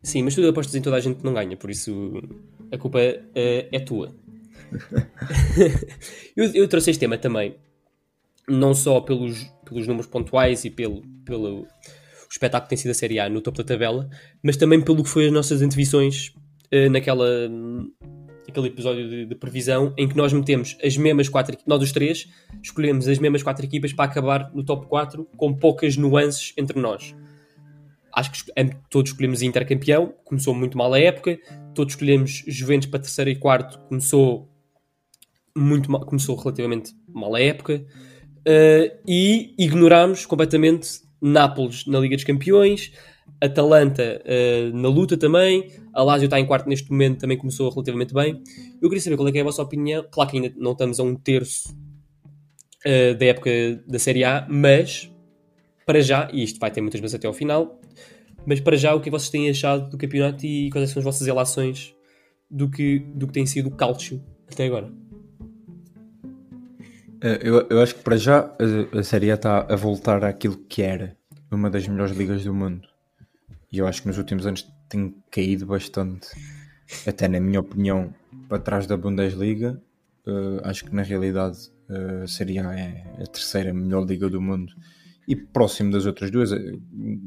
[0.04, 2.22] Sim, mas tu apostas em toda a gente que não ganha, por isso
[2.72, 4.14] a culpa eh, é tua.
[6.36, 7.56] eu, eu trouxe este tema também,
[8.48, 11.66] não só pelos, pelos números pontuais e pelo, pelo
[12.30, 14.10] o espetáculo tem sido a Série A no topo da tabela,
[14.44, 16.34] mas também pelo que foi as nossas antevisões
[16.72, 17.50] eh, naquela,
[18.48, 22.28] naquele episódio de, de previsão em que nós metemos as mesmas quatro nós os três
[22.62, 27.16] escolhemos as mesmas quatro equipas para acabar no top 4 com poucas nuances entre nós.
[28.14, 28.52] Acho que
[28.90, 31.38] todos escolhemos Inter campeão, começou muito mal a época,
[31.76, 34.50] todos escolhemos Juventus para terceiro e quarto, começou
[35.56, 37.86] muito mal, começou relativamente mal a época,
[38.44, 42.92] eh, e ignorámos completamente Nápoles na Liga dos Campeões,
[43.42, 48.14] Atalanta eh, na luta também, a Lazio está em quarto neste momento, também começou relativamente
[48.14, 48.42] bem.
[48.82, 51.00] Eu queria saber qual é, que é a vossa opinião, claro que ainda não estamos
[51.00, 51.76] a um terço
[52.86, 53.50] eh, da época
[53.88, 55.12] da Série A, mas
[55.86, 57.80] para já, e isto vai ter muitas vezes até ao final,
[58.46, 61.26] mas para já o que vocês têm achado do campeonato e quais são as vossas
[61.26, 61.96] relações
[62.50, 64.92] do que, do que tem sido o Calcio até agora?
[67.22, 68.40] Eh, Eu, eu acho que para já
[68.94, 71.16] a, a Série A está a voltar àquilo que era
[71.52, 72.88] uma das melhores ligas do mundo.
[73.72, 76.28] E eu acho que nos últimos anos tem caído bastante,
[77.06, 78.14] até na minha opinião,
[78.48, 79.82] para trás da Bundesliga.
[80.26, 81.58] Eh, acho que na realidade
[81.90, 84.74] eh, a Série A é a terceira melhor liga do mundo
[85.28, 86.52] e próximo das outras duas.
[86.52, 86.74] eh,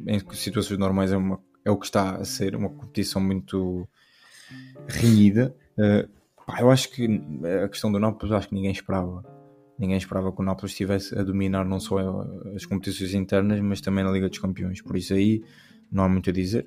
[0.06, 3.88] Em situações normais é, uma, é o que está a ser uma competição muito
[4.88, 5.54] renhida.
[5.78, 6.06] Eh,
[6.46, 7.06] Pá, eu acho que
[7.64, 9.22] a questão do Nápoles, acho que ninguém esperava.
[9.80, 11.96] Ninguém esperava que o Nápoles estivesse a dominar não só
[12.54, 14.82] as competições internas, mas também na Liga dos Campeões.
[14.82, 15.42] Por isso aí
[15.90, 16.66] não há muito a dizer.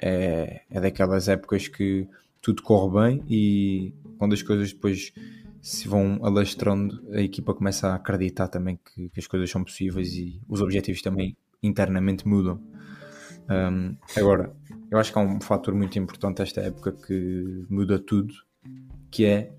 [0.00, 2.06] É, é daquelas épocas que
[2.40, 5.12] tudo corre bem e quando as coisas depois
[5.60, 10.14] se vão alastrando, a equipa começa a acreditar também que, que as coisas são possíveis
[10.14, 12.60] e os objetivos também internamente mudam.
[13.50, 14.54] Um, agora,
[14.92, 18.32] eu acho que há um fator muito importante esta época que muda tudo,
[19.10, 19.52] que é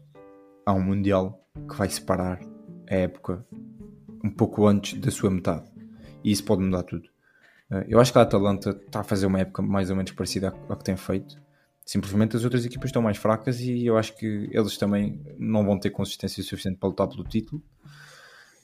[0.65, 2.39] há um Mundial que vai separar
[2.89, 3.45] a época
[4.23, 5.71] um pouco antes da sua metade.
[6.23, 7.07] E isso pode mudar tudo.
[7.69, 10.53] Uh, eu acho que a Atalanta está a fazer uma época mais ou menos parecida
[10.69, 11.39] à que tem feito.
[11.85, 15.79] Simplesmente as outras equipas estão mais fracas e eu acho que eles também não vão
[15.79, 17.61] ter consistência suficiente para lutar pelo título.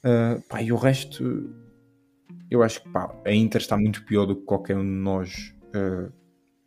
[0.03, 1.53] Uh, pá, e o resto,
[2.49, 5.53] eu acho que pá, a Inter está muito pior do que qualquer um de nós
[5.75, 6.11] uh,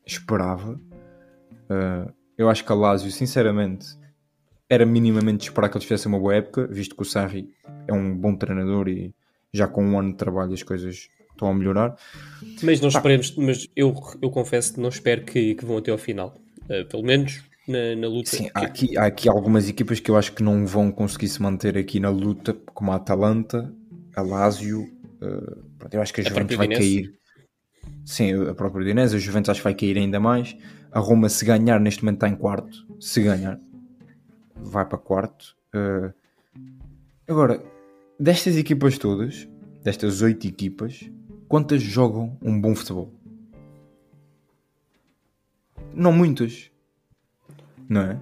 [0.07, 0.81] esperava.
[1.69, 3.87] Uh, eu acho que a Lazio, sinceramente,
[4.75, 7.51] era minimamente de esperar que eles fizessem uma boa época, visto que o Sarri
[7.87, 9.15] é um bom treinador e
[9.53, 11.97] já com um ano de trabalho as coisas estão a melhorar.
[12.63, 15.99] Mas não esperemos, mas eu, eu confesso que não espero que, que vão até ao
[15.99, 16.41] final.
[16.65, 18.31] Uh, pelo menos na, na luta.
[18.31, 21.41] Sim, há aqui, há aqui algumas equipas que eu acho que não vão conseguir se
[21.43, 23.73] manter aqui na luta, como a Atalanta,
[24.15, 24.83] a Lazio.
[25.21, 27.15] Uh, eu acho que a, a Juventus vai cair.
[28.05, 30.57] Sim, a própria Udinese, a Juventus acho que vai cair ainda mais.
[30.93, 32.87] A Roma, se ganhar, neste momento está em quarto.
[33.01, 33.59] Se ganhar,
[34.57, 35.57] vai para quarto.
[35.75, 36.13] Uh,
[37.29, 37.63] agora,
[38.19, 39.49] destas equipas todas,
[39.83, 41.11] destas oito equipas,
[41.49, 43.13] quantas jogam um bom futebol?
[45.93, 46.71] Não muitas.
[47.89, 48.21] Não é?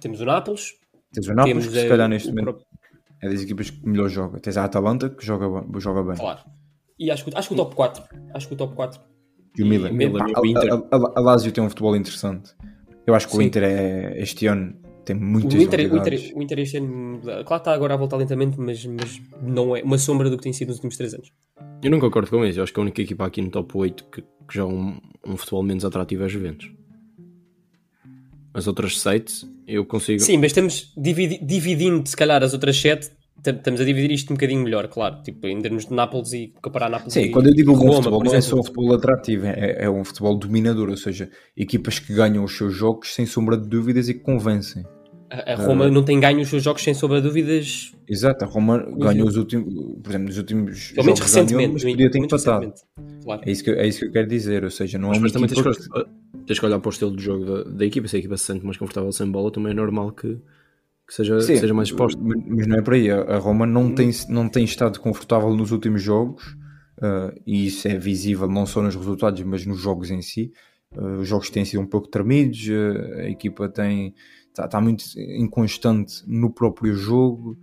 [0.00, 0.74] Temos o Nápoles.
[1.12, 2.66] Tens o Nápoles, que se calhar neste momento próprio...
[3.22, 4.40] é das equipas que melhor joga.
[4.40, 6.16] Tens a Atalanta, que joga, joga bem.
[6.16, 6.40] Claro.
[6.98, 8.04] E acho que, acho que o top 4.
[8.34, 9.00] Acho que o top 4.
[9.58, 9.90] E o Milan.
[9.90, 10.72] E, Pá, o Inter.
[10.72, 12.54] A, a, a, Lazio tem um futebol interessante.
[13.06, 13.38] Eu acho que Sim.
[13.38, 14.76] o Inter é, este ano
[15.06, 18.16] tem muitas o Inter, o Inter, o Inter este ano, claro está agora a voltar
[18.16, 21.32] lentamente, mas, mas não é uma sombra do que tem sido nos últimos 3 anos.
[21.82, 22.58] Eu não concordo com isso.
[22.58, 25.36] Eu acho que a única equipa aqui no top 8 que, que joga um, um
[25.36, 26.70] futebol menos atrativo é a Juventus
[28.56, 30.20] as outras 7 eu consigo.
[30.20, 33.10] Sim, mas estamos dividi dividindo, se calhar, as outras 7.
[33.44, 35.22] Estamos a dividir isto um bocadinho melhor, claro.
[35.22, 37.96] Tipo, em termos de Nápoles e comparar Nápoles Sim, e quando eu digo Roma, bom
[37.96, 41.98] futebol, não é só um futebol atrativo, é, é um futebol dominador, ou seja, equipas
[41.98, 44.84] que ganham os seus jogos sem sombra de dúvidas e que convencem.
[45.30, 47.92] A, a Roma uh, não tem ganho os seus jogos sem sombra de dúvidas.
[48.08, 51.84] Exato, a Roma ganhou os últimos, por exemplo, nos últimos Pelo menos recentemente, ganhou, mas
[51.84, 52.72] podia ter empatado.
[53.22, 53.42] Claro.
[53.44, 55.38] É, isso que, é isso que eu quero dizer, ou seja, não é mas, é
[55.38, 55.72] uma equipa...
[55.72, 58.06] Que tens que olhar para o estilo de jogo da, da equipa.
[58.06, 60.38] Se a equipa se sente mais confortável sem bola, também é normal que,
[61.06, 62.22] que seja, Sim, seja mais exposto.
[62.22, 63.10] Mas não é por aí.
[63.10, 66.56] A Roma não tem, não tem estado confortável nos últimos jogos
[66.98, 70.52] uh, e isso é visível não só nos resultados, mas nos jogos em si.
[70.96, 74.14] Uh, os jogos têm sido um pouco tremidos, uh, a equipa tem
[74.56, 77.58] está, está, muito inconstante no próprio jogo.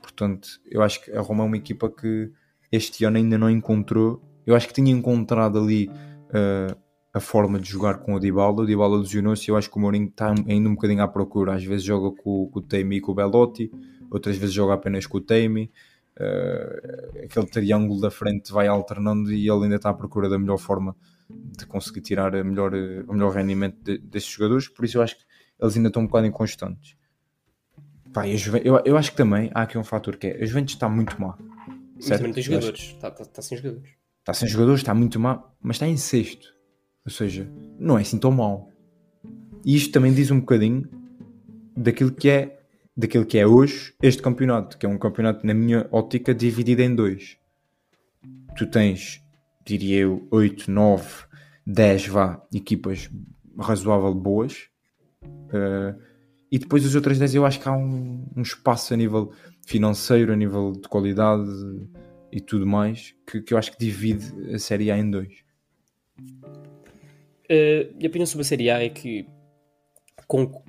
[0.00, 2.30] portanto, eu acho que a Roma é uma equipa que
[2.70, 4.22] este ano ainda não encontrou.
[4.46, 5.90] Eu acho que tinha encontrado ali
[7.12, 8.62] a forma de jogar com o Dybala.
[8.62, 11.54] O Dybala lesionou-se e eu acho que o Mourinho está ainda um bocadinho à procura.
[11.54, 13.70] Às vezes joga com, com o Teimi e com o Belotti,
[14.10, 15.70] outras vezes joga apenas com o Teimi.
[16.18, 20.58] Uh, aquele triângulo da frente vai alternando e ele ainda está à procura da melhor
[20.58, 20.94] forma
[21.28, 24.68] de conseguir tirar a melhor, o melhor rendimento de, jogadores.
[24.68, 25.24] Por isso eu acho que
[25.60, 26.96] eles ainda estão um bocado inconstantes.
[28.12, 30.88] Vai, eu, eu acho que também há aqui um fator que é a Juventus está
[30.88, 31.36] muito má.
[32.00, 32.32] Certo?
[32.32, 32.80] Tem jogadores.
[32.80, 33.90] Está, está, está sem jogadores.
[34.20, 36.54] Está sem jogadores, está muito má, mas está em sexto.
[37.04, 38.70] Ou seja, não é assim tão mau.
[39.64, 40.88] E isto também diz um bocadinho
[41.76, 42.60] daquilo que é
[42.96, 46.94] daquilo que é hoje este campeonato, que é um campeonato, na minha ótica, dividido em
[46.94, 47.36] dois.
[48.56, 49.22] Tu tens,
[49.64, 51.24] diria eu, 8, 9,
[51.66, 53.10] 10 vá, equipas
[53.58, 54.68] razoável boas.
[55.26, 56.00] Uh,
[56.50, 59.32] e depois as outras 10 eu acho que há um, um, espaço a nível
[59.66, 61.48] financeiro, a nível de qualidade
[62.30, 65.44] e tudo mais, que, que eu acho que divide a Série A em dois.
[67.50, 69.26] Uh, a opinião sobre a Série A é que
[70.26, 70.62] com,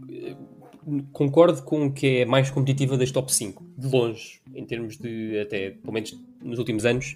[1.12, 5.72] concordo com que é mais competitiva das top 5, de longe, em termos de, até,
[5.72, 7.16] pelo menos nos últimos anos,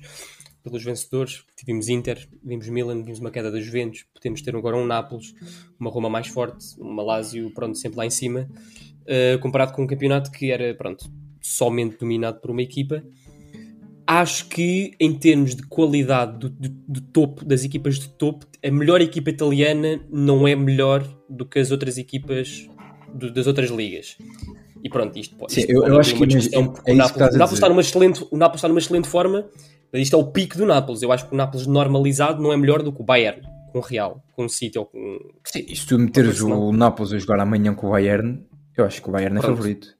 [0.61, 1.43] pelos vencedores.
[1.55, 5.33] Tivemos Inter, vimos Milan, vimos uma queda da Juventus, podemos ter agora um Nápoles,
[5.79, 8.49] uma Roma mais forte, uma Lazio, pronto, sempre lá em cima,
[9.03, 13.03] uh, comparado com um campeonato que era, pronto, somente dominado por uma equipa
[14.11, 18.69] acho que em termos de qualidade do, do, do, topo, das equipas de topo, a
[18.69, 22.67] melhor equipa italiana não é melhor do que as outras equipas
[23.13, 24.17] do, das outras ligas.
[24.83, 25.53] E pronto, isto pode.
[25.53, 28.59] Sim, eu, eu acho que é, é o, Nápoles, Nápoles está numa excelente, o Nápoles
[28.59, 29.47] está numa excelente forma,
[29.99, 31.01] isto é o pico do Nápoles.
[31.01, 33.81] Eu acho que o Nápoles normalizado não é melhor do que o Bayern, com o
[33.81, 35.17] Real, com o City ou com.
[35.45, 38.43] Sim, se tu meteres o Nápoles a jogar amanhã com o Bayern,
[38.77, 39.55] Eu acho que o Bayern é Pronto.
[39.57, 39.97] favorito.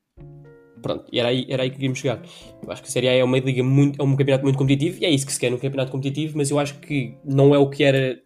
[0.82, 2.22] Pronto, e era aí, era aí que queríamos chegar.
[2.64, 4.98] Eu acho que a Série A é uma liga muito, é um campeonato muito competitivo
[5.02, 7.58] e é isso que se quer num campeonato competitivo, mas eu acho que não é
[7.60, 8.18] o que era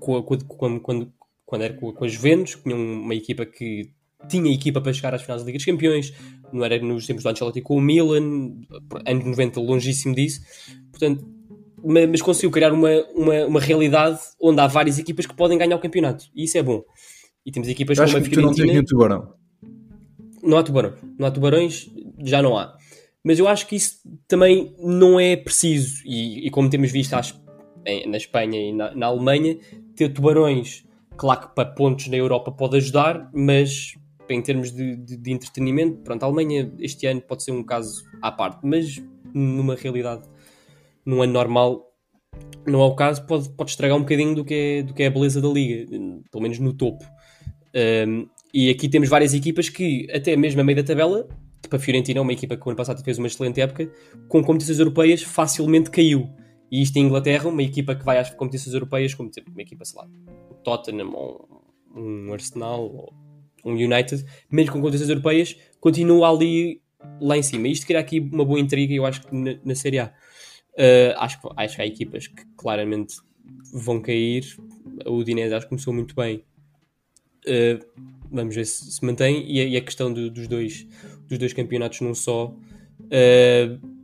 [0.00, 0.38] com a- com a-
[0.80, 1.12] quando,
[1.46, 3.90] quando, era com a Juventus, que tinha uma equipa que
[4.28, 6.12] tinha equipa para chegar às finais da Liga dos Campeões,
[6.52, 8.52] não era nos tempos do Ancelotti com o Milan,
[9.06, 10.40] anos 90 longíssimo disso,
[10.90, 11.24] portanto,
[11.84, 15.76] ma- mas conseguiu criar uma, uma, uma realidade onde há várias equipas que podem ganhar
[15.76, 16.82] o campeonato, e isso é bom.
[17.46, 18.72] E temos equipas Eu como acho a que tu não Fiorentina...
[18.72, 19.32] nenhum tubarão.
[20.42, 20.94] Não há tubarões.
[21.18, 21.90] Não há tubarões,
[22.24, 22.76] já não há.
[23.24, 26.02] Mas eu acho que isso também não é preciso.
[26.04, 27.34] E, e como temos visto às-
[28.06, 29.56] na Espanha e na, na Alemanha,
[29.96, 30.84] ter tubarões,
[31.16, 33.94] claro que para pontos na Europa pode ajudar, mas
[34.34, 38.04] em termos de, de- de entretenimento, pronto, a Alemanha este ano pode ser um caso
[38.22, 39.02] à parte, mas
[39.34, 40.28] numa realidade,
[41.04, 41.84] num ano normal,
[42.66, 45.06] não é o caso, pode, pode estragar um bocadinho do que, é, do que é
[45.06, 45.86] a beleza da liga,
[46.30, 47.04] pelo menos no topo.
[48.06, 51.28] Um, e aqui temos várias equipas que, até mesmo a meio da tabela,
[51.62, 53.90] tipo a Fiorentina, uma equipa que o ano passado fez uma excelente época,
[54.28, 56.28] com competições europeias facilmente caiu.
[56.70, 59.84] E isto em Inglaterra, uma equipa que vai às competições europeias, como tipo, uma equipa,
[59.84, 60.08] sei lá,
[60.62, 61.48] Tottenham ou
[61.94, 63.12] um Arsenal ou
[63.68, 66.80] um United, mesmo com competições europeias, continua ali
[67.20, 67.68] lá em cima.
[67.68, 70.12] Isto cria aqui uma boa intriga, eu acho que na, na Série A.
[70.74, 73.16] Uh, acho, acho que há equipas que claramente
[73.72, 74.44] vão cair.
[75.04, 76.44] A Udinese acho que começou muito bem.
[77.46, 77.84] Uh,
[78.30, 79.44] vamos ver se se mantém.
[79.50, 80.86] E a, e a questão do- dos, dois,
[81.28, 82.46] dos dois campeonatos num só.
[82.46, 83.98] uh,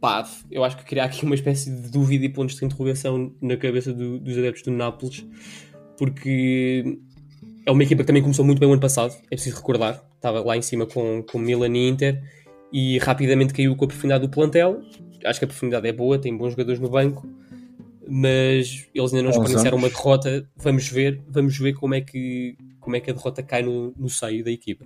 [0.00, 3.56] pá, eu acho que criar aqui uma espécie de dúvida e pontos de interrogação na
[3.56, 5.26] cabeça do- dos adeptos do Nápoles,
[5.98, 6.98] porque
[7.66, 10.02] é uma equipa que também começou muito bem o ano passado, é preciso recordar.
[10.14, 12.22] Estava lá em cima com, com Milan e Inter
[12.72, 14.82] e rapidamente caiu com a profundidade do plantel.
[15.24, 17.26] Acho que a profundidade é boa, tem bons jogadores no banco,
[18.06, 20.46] mas eles ainda não experienciaram uma derrota.
[20.56, 24.08] Vamos ver, vamos ver como é que, como é que a derrota cai no, no
[24.10, 24.84] seio da equipa.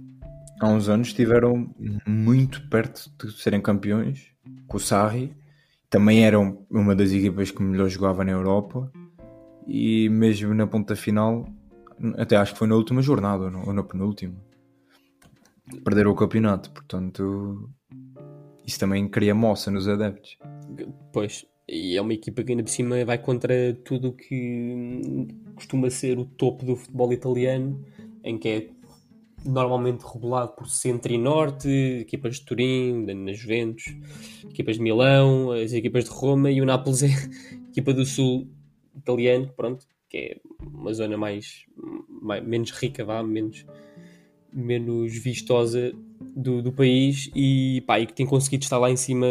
[0.61, 1.73] Há uns anos estiveram
[2.07, 4.27] muito perto de serem campeões
[4.67, 5.33] com o Sarri.
[5.91, 8.91] Também eram uma das equipas que melhor jogava na Europa.
[9.67, 11.49] E mesmo na ponta final,
[12.16, 14.34] até acho que foi na última jornada ou ou na penúltima,
[15.84, 16.70] perderam o campeonato.
[16.70, 17.70] Portanto,
[18.66, 20.37] isso também cria moça nos adeptos.
[21.12, 25.90] Pois, e é uma equipa que ainda por cima vai contra tudo o que costuma
[25.90, 27.84] ser o topo do futebol italiano,
[28.24, 28.70] em que é
[29.44, 31.68] normalmente regulado por centro e norte,
[32.00, 33.84] equipas de Turim, da- Juventus,
[34.50, 37.08] equipas de Milão, as equipas de Roma e o Nápoles é
[37.70, 38.48] equipa do sul
[38.96, 41.64] italiano, pronto, que é uma zona mais,
[42.29, 43.67] mais- menos rica, vá, menos,
[44.53, 45.93] menos vistosa
[46.37, 49.27] do, do país e, pá, e que tem conseguido estar lá em cima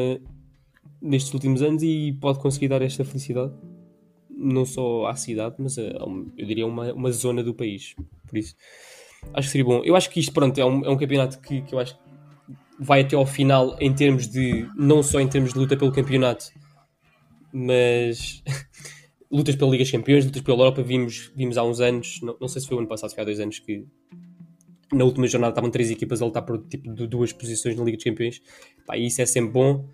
[1.02, 3.54] nestes últimos anos e pode conseguir dar esta felicidade
[4.30, 6.06] não só à cidade, mas a, a
[6.38, 7.96] eu diria uma, uma zona do país.
[8.28, 8.56] Por isso,
[9.34, 9.82] acho que seria bom.
[9.84, 12.02] Eu acho que isto, pronto, é um, é um campeonato que, que eu acho que
[12.80, 16.52] vai até ao final em termos de, não só em termos de luta pelo campeonato,
[17.52, 18.44] mas
[19.32, 20.82] lutas pela Liga dos Campeões, lutas pela Europa.
[20.84, 23.22] Vimos, vimos há uns anos, não, não sei se foi o ano passado, se foi
[23.24, 23.86] há dois anos, que
[24.94, 27.98] na última jornada estavam três equipas a lutar por tipo de duas posições na Liga
[27.98, 28.42] dos Campeões.
[28.86, 29.88] Pá, isso é sempre bom.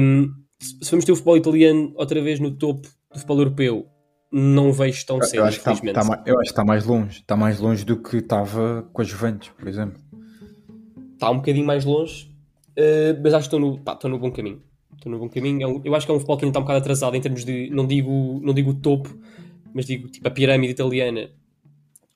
[0.00, 2.82] Um, se vamos ter o futebol italiano outra vez no topo
[3.12, 3.86] do futebol europeu,
[4.32, 5.94] não vejo tão cedo, Eu acho, que tá- infelizmente.
[5.94, 7.20] tá mais- eu acho que está mais longe.
[7.20, 10.00] Está mais longe do que estava com a Juventus, por exemplo.
[11.14, 12.30] Está um bocadinho mais longe,
[12.78, 14.62] uh, mas acho que estou no, pá, estou no bom caminho.
[15.08, 15.66] Estou no bom caminho.
[15.84, 17.44] É eu acho que é um futebol que ainda está um bocado atrasado em termos
[17.44, 19.16] de, não digo, não digo topo,
[19.74, 21.30] mas digo tipo a pirâmide italiana.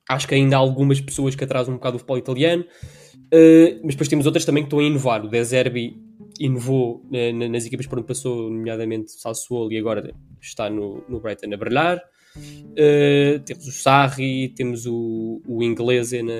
[0.09, 3.94] Acho que ainda há algumas pessoas que atrasam um bocado o futebol italiano, uh, mas
[3.94, 5.24] depois temos outras também que estão a inovar.
[5.24, 5.96] O De Zerbi
[6.40, 11.20] inovou na- na- nas equipas por onde passou, nomeadamente Sassuolo, e agora está no, no
[11.20, 12.02] Brighton a brilhar.
[12.37, 16.33] Uh, temos o Sarri, temos o, o inglês, na,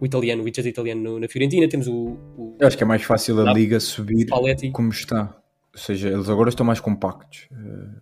[0.00, 2.86] o italiano, o Vicente italiano no- na Fiorentina, temos o, o Eu acho que é
[2.86, 4.70] mais fácil a liga subir Paletti.
[4.72, 5.39] como está.
[5.72, 7.48] Ou seja, eles agora estão mais compactos.
[7.52, 8.00] Eh,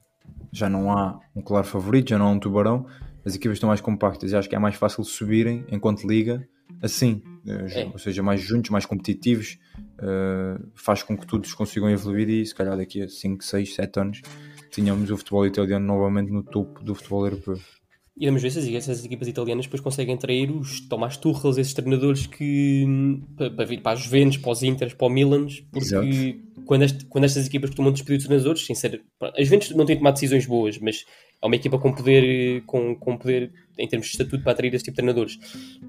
[0.52, 2.86] Já não há um claro favorito, já não há um tubarão.
[3.24, 6.46] As equipas estão mais compactas e acho que é mais fácil subirem enquanto liga
[6.82, 7.22] assim.
[7.46, 7.84] Eh, É.
[7.86, 9.58] Ou seja, mais juntos, mais competitivos.
[10.00, 13.98] eh, faz com que todos consigam evoluir e se calhar daqui a 5, 6, 7
[14.00, 14.22] anos
[14.70, 17.58] tínhamos o futebol italiano novamente no topo do futebol europeu.
[18.20, 21.72] E vamos ver se as, essas equipas italianas depois conseguem atrair os Tomás Tuchel, esses
[21.72, 26.40] treinadores que hum, para, vir para as Juventus, para os Inters, para o Milans, porque
[26.66, 29.02] quando, este- quando estas equipas costumam despedir de treinadores, sem ser,
[29.36, 31.04] as Juventus não têm tomado decisões boas, mas
[31.40, 34.84] é uma equipa com poder, com, com poder em termos de estatuto para atrair esse
[34.84, 35.38] tipo de treinadores.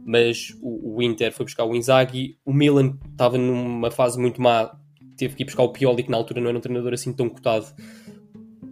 [0.05, 4.71] Mas o, o Inter foi buscar o Inzaghi, o Milan estava numa fase muito má,
[5.17, 7.27] teve que ir buscar o Pioli, que na altura não era um treinador assim tão
[7.27, 7.65] cotado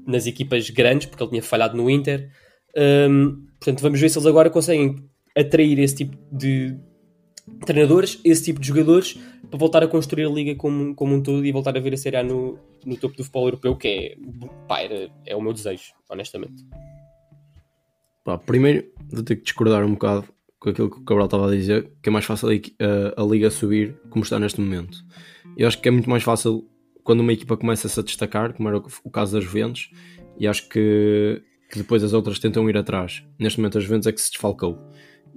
[0.05, 2.29] nas equipas grandes, porque ele tinha falhado no Inter.
[3.09, 4.95] Hum, portanto, vamos ver se eles agora conseguem
[5.35, 6.75] atrair esse tipo de,
[7.65, 9.17] treinadores, esse tipo de jogadores,
[9.49, 11.97] para voltar a construir a liga como, como um todo e voltar a ver a
[11.97, 14.17] Série A no, no topo do futebol europeu, que é,
[14.67, 16.63] pá, era- é o meu desejo, honestamente.
[18.23, 20.25] Pá, primeiro, vou ter que discordar um bocado
[20.59, 23.49] com aquilo que o Cabral estava a dizer, que é mais fácil a, a- liga
[23.49, 24.97] subir como está neste momento.
[25.55, 26.67] Eu acho que é muito mais fácil
[27.03, 29.89] quando uma equipa começa-se a destacar, como era o caso das Juventus,
[30.37, 33.23] e acho que, que depois as outras tentam ir atrás.
[33.38, 34.80] Neste momento as Juventus é que se desfalcou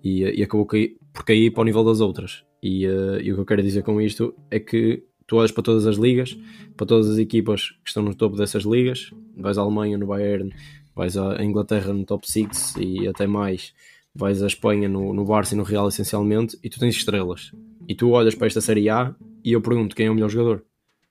[0.02, 2.44] e, e acabou por cair para o nível das outras.
[2.62, 5.62] E, eh, e o que eu quero dizer com isto é que tu olhas para
[5.62, 6.36] todas as ligas,
[6.76, 10.52] para todas as equipas que estão no topo dessas ligas, vais à Alemanha no Bayern,
[10.94, 13.72] vais à Inglaterra no top 6 e até mais,
[14.14, 17.52] vais à Espanha no, no Barça e no Real essencialmente, e tu tens estrelas.
[17.88, 19.14] E tu olhas para esta Série A
[19.44, 20.64] e eu pergunto quem é o melhor jogador.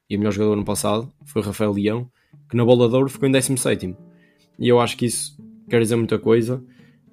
[0.10, 2.10] E o melhor jogador no passado foi o Rafael Leão,
[2.50, 3.96] que na bola de ouro ficou em 17
[4.60, 5.38] E eu acho que isso
[5.70, 6.64] quer dizer muita coisa,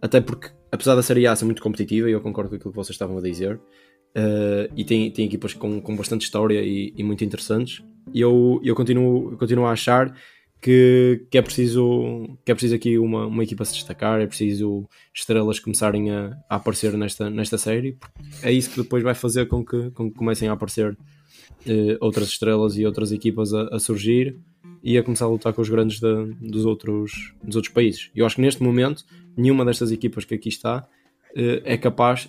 [0.01, 2.77] até porque, apesar da Série A ser muito competitiva, e eu concordo com aquilo que
[2.77, 3.61] vocês estavam a dizer,
[4.15, 8.61] eh, e tem, tem equipas com, com bastante história e, e muito interessantes, e eu,
[8.65, 10.15] eu, continuo, eu continuo a achar
[10.61, 14.89] que, que, é preciso, que é preciso aqui uma, uma equipa se destacar, é preciso
[15.15, 19.47] estrelas começarem a, a aparecer nesta, nesta série, porque é isso que depois vai fazer
[19.47, 20.97] com que, com que comecem a aparecer
[21.67, 24.39] eh, outras estrelas e outras equipas a, a surgir
[24.87, 28.09] e a começar a lutar com os grandes da- dos, outros, dos outros países.
[28.15, 29.05] Eu acho que neste momento
[29.37, 30.87] nenhuma destas equipas que aqui está
[31.35, 32.29] eh, é capaz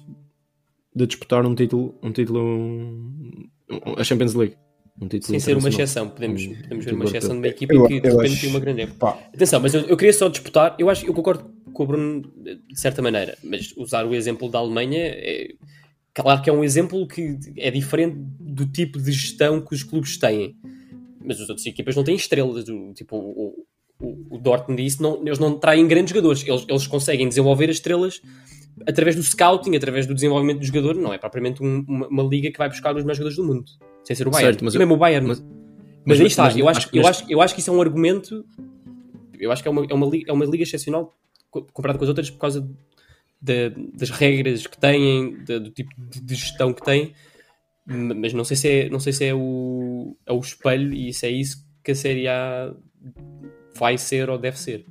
[0.96, 3.50] de disputar um título, um título, um-
[3.98, 4.56] a Champions League.
[5.00, 7.86] Um Sem ser uma exceção, podemos, Um podemos ver uma exceção de uma equipa Eu-
[7.88, 8.98] que de repente acho- tem uma grande época.
[8.98, 12.22] Pá, Atenção, mas eu, eu queria só disputar, eu acho eu concordo com o Bruno
[12.44, 15.50] de certa maneira, mas usar o exemplo da Alemanha é
[16.16, 20.18] claro que é um exemplo que é diferente do tipo de gestão que os clubes
[20.18, 20.56] têm.
[21.28, 22.64] Mas as outras equipas não têm estrelas,
[22.96, 23.66] tipo o,
[24.00, 27.76] o, o Dortmund disse, não, eles não traem grandes jogadores, eles, eles conseguem desenvolver as
[27.78, 28.22] estrelas
[28.88, 32.52] através do scouting, através do desenvolvimento do jogador, não é propriamente um- uma, uma liga
[32.52, 33.66] que vai buscar os melhores jogadores do mundo,
[34.04, 34.54] sem ser o Bayern.
[34.54, 35.28] Certo, mas E eu- mesmo o Bayern.
[35.28, 35.50] mas- Mas,
[36.06, 38.46] mas- aí está, mas eu, acho, eu, acho, eu acho que isso é um argumento.
[39.40, 41.14] Eu acho que é uma, é uma, liga, é uma liga excepcional
[41.52, 42.62] co- comparado com as outras por causa
[43.42, 47.14] da- das regras que têm, da- do tipo de, de gestão que têm.
[47.88, 51.26] Mas não sei se é, não sei se é, o, é o espelho e se
[51.26, 52.74] é isso que a Série A
[53.78, 54.86] vai ser ou deve ser.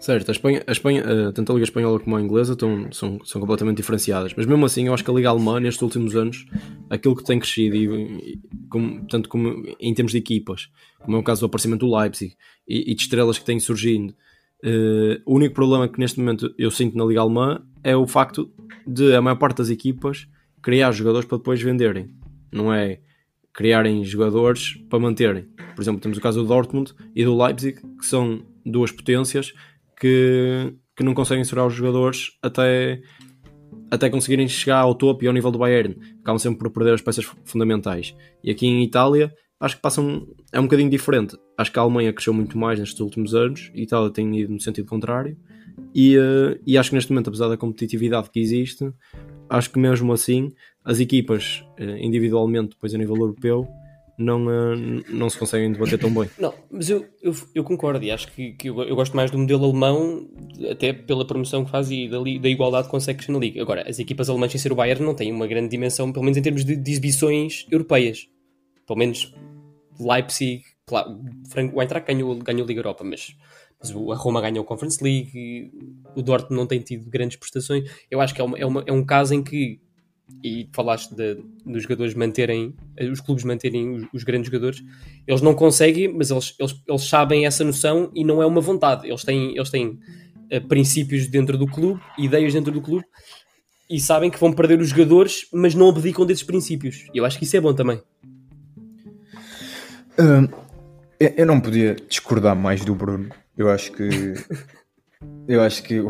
[0.00, 3.20] Certo, a Espanha, a Espanha, eh, tanto a Liga Espanhola como a Inglesa estão, são,
[3.24, 4.32] são completamente diferenciadas.
[4.34, 6.46] Mas mesmo assim, eu acho que a Liga Alemã, nestes últimos anos,
[6.88, 11.20] aquilo que tem crescido, e, e como, tanto como em termos de equipas, como é
[11.20, 12.34] o caso do aparecimento do Leipzig
[12.66, 14.14] e, e de estrelas que têm surgindo,
[14.64, 18.50] eh, o único problema que neste momento eu sinto na Liga Alemã é o facto
[18.86, 20.26] de a maior parte das equipas
[20.66, 22.08] criar jogadores para depois venderem.
[22.52, 22.98] Não é
[23.54, 25.46] criarem jogadores para manterem.
[25.76, 29.54] Por exemplo, temos o caso do Dortmund e do Leipzig, que são duas potências
[29.96, 33.00] que, que não conseguem segurar os jogadores até,
[33.92, 35.96] até conseguirem chegar ao topo e ao nível do Bayern.
[36.20, 38.12] Acabam sempre por perder as peças fundamentais.
[38.42, 40.26] E aqui em Itália, acho que passam.
[40.52, 41.36] É um bocadinho diferente.
[41.56, 44.60] Acho que a Alemanha cresceu muito mais nestes últimos anos, e Itália tem ido no
[44.60, 45.36] sentido contrário.
[45.94, 48.90] E, eh, e acho que neste momento, apesar da competitividade que existe,
[49.48, 50.52] acho que mesmo assim
[50.84, 53.66] as equipas eh, individualmente, depois a nível europeu,
[54.18, 56.28] não, eh, não se conseguem debater tão bem.
[56.38, 59.38] Não, mas eu, eu, eu concordo e acho que, que eu, eu gosto mais do
[59.38, 60.26] modelo alemão,
[60.70, 63.60] até pela promoção que faz e da, da igualdade que consegue na Liga.
[63.60, 66.38] Agora, as equipas alemãs sem ser o Bayern não têm uma grande dimensão, pelo menos
[66.38, 68.28] em termos de, de exibições europeias.
[68.86, 69.34] Pelo menos
[69.98, 71.20] Leipzig, claro,
[71.72, 73.36] o Eintracht ganhou, ganhou a Liga Europa, mas,
[73.80, 75.70] mas a Roma ganhou a Conference League,
[76.14, 77.90] o Dortmund não tem tido grandes prestações.
[78.10, 79.80] Eu acho que é, uma- é, uma- é um caso em que
[80.42, 82.74] e falaste de- dos jogadores manterem,
[83.12, 84.82] os clubes manterem os, os grandes jogadores,
[85.26, 89.06] eles não conseguem, mas eles, eles, eles sabem essa noção e não é uma vontade.
[89.06, 89.98] Eles têm, eles têm
[90.50, 93.04] eh, princípios dentro do clube, ideias dentro do clube
[93.88, 97.06] e sabem que vão perder os jogadores, mas não abdicam desses princípios.
[97.14, 98.02] Eu acho que isso é bom também.
[100.18, 100.48] Hum,
[101.20, 103.28] eu não podia discordar mais do Bruno.
[103.56, 104.08] Eu acho que
[105.46, 106.00] eu acho que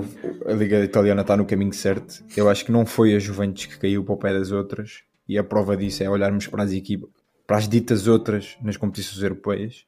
[0.46, 2.24] a Liga Italiana está no caminho certo.
[2.36, 5.36] Eu acho que não foi a Juventus que caiu para o pé das outras e
[5.36, 7.10] a prova disso é olharmos para as equipas,
[7.46, 9.84] para as ditas outras nas competições europeias.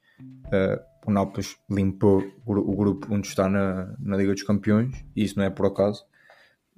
[0.47, 5.39] Uh, o Nápoles limpou o grupo onde está na, na Liga dos Campeões e isso
[5.39, 6.05] não é por acaso.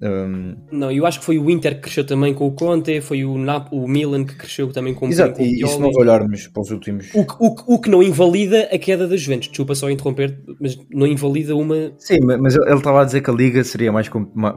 [0.03, 3.23] Um, Não, eu acho que foi o Inter que cresceu também com o Conte, foi
[3.23, 5.95] o, Nap o Milan que cresceu também com, exato, com o e, e se nós
[5.95, 9.15] olharmos para os últimos O que, o, que- o que não invalida a queda da
[9.15, 9.49] Juventus.
[9.49, 11.93] Desculpa só interromper, mas não invalida uma.
[11.99, 14.09] Sim, ma- mas ele estava a dizer que a liga seria, mais,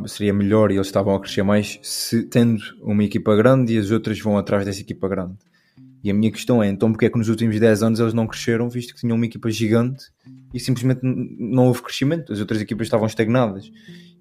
[0.07, 3.91] seria melhor e eles estavam a crescer mais se tendo uma equipa grande e as
[3.91, 5.35] outras vão atrás dessa equipa grande.
[6.03, 8.27] E a minha questão é, então porque é que nos últimos 10 anos eles não
[8.27, 10.05] cresceram, visto que tinham uma equipa gigante
[10.55, 13.71] e simplesmente não houve crescimento, as outras equipas estavam estagnadas.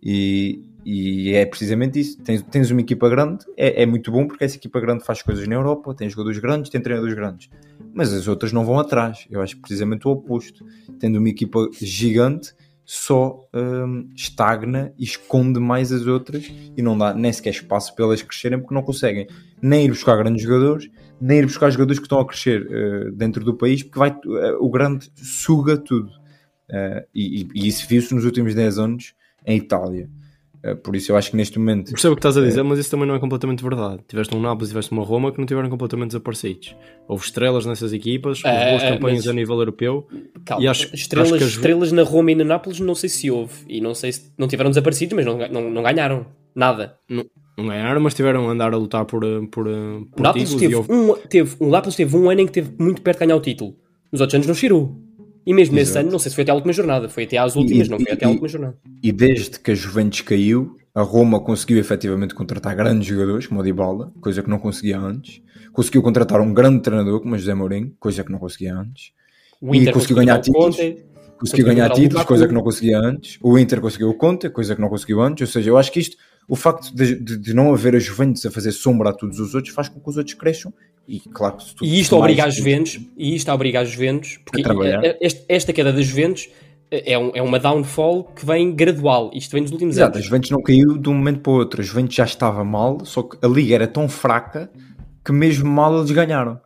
[0.02, 2.22] E, e é precisamente isso.
[2.22, 5.48] Tens, tens uma equipa grande, é, é muito bom porque essa equipa grande faz coisas
[5.48, 7.50] na Europa, tem jogadores grandes, tem treinadores grandes.
[7.94, 9.26] Mas as outras não vão atrás.
[9.30, 10.66] Eu acho precisamente o oposto.
[11.00, 12.54] Tendo uma equipa gigante,
[12.86, 18.04] só hum, estagna e esconde mais as outras e não dá nem sequer espaço para
[18.06, 19.26] elas crescerem porque não conseguem
[19.62, 20.90] nem ir buscar grandes jogadores,
[21.22, 24.52] nem ir buscar jogadores que estão a crescer eh, dentro do país, porque vai, eh,
[24.60, 26.12] o grande suga tudo.
[27.14, 29.14] E, e- e isso viu-se nos últimos 10 anos
[29.46, 30.10] em Itália.
[30.64, 32.80] Eh, por isso eu acho que neste momento Percebo o que estás a dizer, mas
[32.80, 34.00] isso também não é completamente verdade.
[34.08, 36.76] Tiveste um Nápoles e tiveste uma Roma que não tiveram completamente desaparecidos.
[37.08, 40.08] Houve estrelas nessas equipas, houve É, boas é, campanhas mas- a nível europeu.
[40.46, 43.10] Calma, E acho- estrelas, acho que as- estrelas na Roma e na Nápoles não sei
[43.10, 43.54] se houve.
[43.68, 46.96] E não sei se não tiveram desaparecidos, mas não, não, não ganharam nada.
[47.10, 47.26] Não,
[47.58, 49.72] não ganharam, mas tiveram a andar a lutar por, eh, por, eh,
[50.16, 50.56] por títulos.
[50.56, 50.94] teve, E houve...
[50.94, 53.42] um, teve, o Nápoles teve um ano em que teve muito perto de ganhar o
[53.42, 53.76] título.
[54.12, 54.96] Nos outros anos não cheirou.
[55.46, 56.04] E mesmo nesse Exato.
[56.06, 57.10] ano, não sei se foi até à última jornada.
[57.10, 58.78] Foi até às últimas, E- não foi e- até à e- última jornada.
[59.02, 63.64] E desde que a Juventus caiu, a Roma conseguiu efetivamente contratar grandes jogadores, como o
[63.64, 65.42] Dybala, coisa que não conseguia antes.
[65.74, 69.12] Conseguiu contratar um grande treinador, como o José Mourinho, coisa que não conseguia antes.
[69.60, 70.76] O E Inter conseguiu ganhar títulos.
[70.78, 71.06] Conte.
[71.40, 73.38] Conseguiu ganhar títulos, coisa que não conseguia antes.
[73.42, 75.42] O Inter conseguiu o Conte, coisa que não conseguiu antes.
[75.50, 76.16] Ou seja, eu acho que isto,
[76.48, 79.54] o facto de, de- de não haver a Juventus a fazer sombra a todos os
[79.56, 80.74] outros, faz com que os outros cresçam.
[81.08, 85.16] E claro E isto mais- obriga as Juventus, e isto obriga as Juventus, porque A
[85.50, 86.48] esta queda das Juventus
[86.90, 89.32] é, um- é uma downfall que vem gradual.
[89.34, 90.26] Isto vem nos últimos Exato, a anos.
[90.26, 91.82] Juventus não caiu de um momento para o outro.
[91.82, 94.72] A Juventus já estava mal, só que a liga era tão fraca
[95.26, 96.60] que mesmo mal eles ganharam.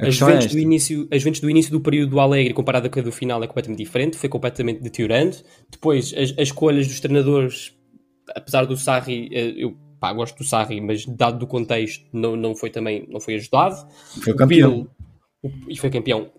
[0.00, 0.56] A As é Juventus, esta.
[0.56, 3.42] do início, as Juventus do início do período do Alegre comparada com a do final
[3.42, 5.36] é completamente diferente, foi completamente deteriorando.
[5.70, 7.72] Depois, as, as escolhas dos treinadores,
[8.34, 12.54] apesar do Sarri, eh, eu pá, gosto do Sarri, mas dado do contexto, não, não
[12.54, 13.76] foi também não foi ajudado.
[14.22, 14.70] Foi O campeão.
[14.70, 14.90] Pirlo-
[15.42, 16.30] o- e foi campeão.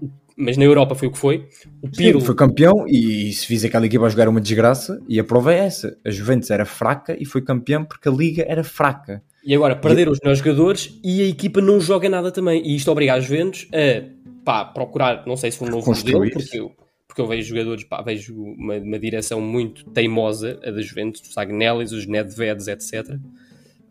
[0.41, 1.47] mas na Europa foi o que foi.
[1.81, 5.19] O Sim, Pirlo, foi campeão e se fiz aquela equipa a jogar uma desgraça e
[5.19, 5.97] a prova é essa.
[6.05, 9.21] A Juventus era fraca e foi campeão porque a liga era fraca.
[9.43, 12.65] E agora perderam os melhores jogadores e a equipa não joga nada também.
[12.65, 14.03] E isto obriga as Juventus a
[14.45, 16.33] pá, procurar, não sei se um novo modelo, Construir-se.
[16.45, 16.71] porque eu,
[17.07, 21.37] porque eu vejo jogadores, pá, vejo uma, uma direção muito teimosa, a da Juventus, os
[21.37, 23.17] Agnelis, os Nedvedes, etc.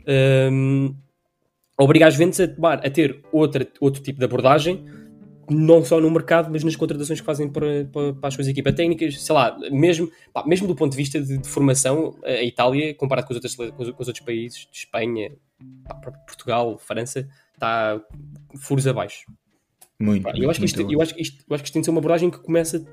[0.08, 0.94] Hum,
[1.76, 4.84] obriga as Juventus a, tomar, a ter outra, outro tipo de abordagem,
[5.50, 8.74] não só no mercado, mas nas contratações que fazem para, para, para as suas equipas
[8.74, 12.94] técnicas, sei lá, mesmo, pá, mesmo do ponto de vista de, de formação, a Itália,
[12.94, 15.32] comparado com os outros, com os, com os outros países, de Espanha,
[15.84, 15.94] pá,
[16.26, 18.00] Portugal, França, está
[18.56, 19.26] furos abaixo.
[20.00, 20.22] Muito.
[20.22, 21.82] Pá, eu, acho que isto, muito eu, acho que isto, eu acho que isto tem
[21.82, 22.86] de ser uma abordagem que começa,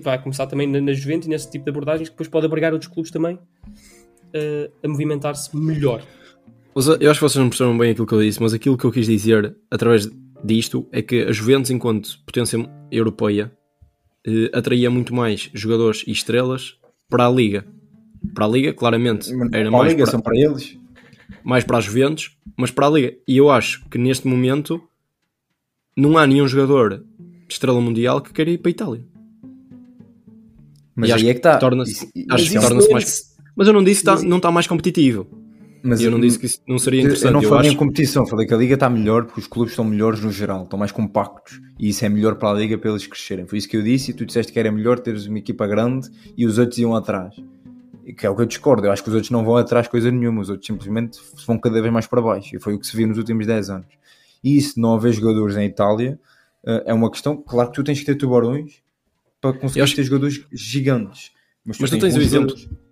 [0.00, 2.72] vai começar também na, na Juventus e nesse tipo de abordagens que depois pode abrigar
[2.72, 3.38] outros clubes também
[4.32, 6.04] eh, a movimentar-se melhor.
[7.00, 8.90] Eu acho que vocês não perceberam bem aquilo que eu disse, mas aquilo que eu
[8.92, 10.10] quis dizer através
[10.42, 12.58] disto é que a Juventus, enquanto potência
[12.90, 13.52] europeia,
[14.26, 16.76] eh, atraía muito mais jogadores e estrelas
[17.08, 17.64] para a Liga.
[18.34, 20.76] Para a Liga, claramente, Mas era para a mais liga para, são para eles.
[21.44, 23.14] mais para a Juventus, mas para a Liga.
[23.28, 24.82] E eu acho que neste momento
[25.96, 27.04] não há nenhum jogador de
[27.54, 29.04] estrela mundial que queira ir para a Itália.
[30.96, 31.56] Mas E aí é que está.
[31.58, 34.50] torna-se- acho que isso torna-se é- mais- Mas eu não disse que está- não está
[34.50, 35.28] mais competitivo.
[35.84, 37.26] Mas eu não disse que isso não seria Eu- interessante.
[37.26, 39.46] Eu não Eu, falei acho em competição, falei que a liga está melhor porque os
[39.46, 42.76] clubes estão melhores no geral, estão mais compactos e isso é melhor para a liga
[42.78, 43.46] para eles crescerem.
[43.46, 46.08] Foi isso que eu disse e tu disseste que era melhor teres uma equipa grande
[46.36, 47.34] e os outros iam atrás.
[48.18, 48.86] Que é o que eu discordo.
[48.86, 51.80] Eu acho que os outros não vão atrás coisa nenhuma, os outros simplesmente vão cada
[51.80, 52.54] vez mais para baixo.
[52.54, 53.86] E foi o que se viu nos últimos 10 anos.
[54.42, 56.18] E isso não haver jogadores em Itália
[56.66, 57.34] eh, é uma questão.
[57.36, 58.82] Claro que tu tens que ter tubarões
[59.40, 61.30] para conseguir Eu acho- ter jogadores gigantes.
[61.64, 62.83] Mas tu tens o bons exemplo- jogadores.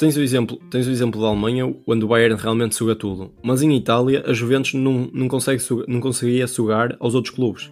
[0.00, 3.32] Tens o exemplo, tens o exemplo da Alemanha, onde o Bayern realmente suga tudo.
[3.42, 7.70] Mas em Itália, a Juventus não, não, consegue não conseguia sugar aos outros clubes.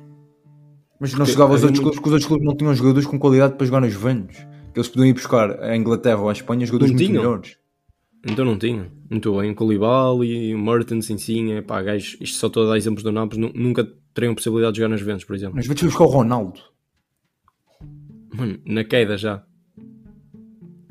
[1.01, 3.09] Mas não Porque chegava aos outros muito- clubes porque os outros clubes não tinham jogadores
[3.09, 4.37] com qualidade para jogar nos Juventus.
[4.74, 7.57] Que eles podiam ir buscar a Inglaterra ou a Espanha jogadores muito melhores.
[8.26, 8.93] Então não tinha.
[9.11, 9.51] Muito bem.
[9.53, 13.39] O Koulibaly, o Mertens, Insigne, pá, gajos, isto só estou a dar exemplos do Nápoles,
[13.41, 15.57] nu- nunca teriam possibilidade de jogar nas Juventus, por exemplo.
[15.57, 16.61] Mas foi buscar o Ronaldo.
[18.35, 19.43] Mano, na queda já.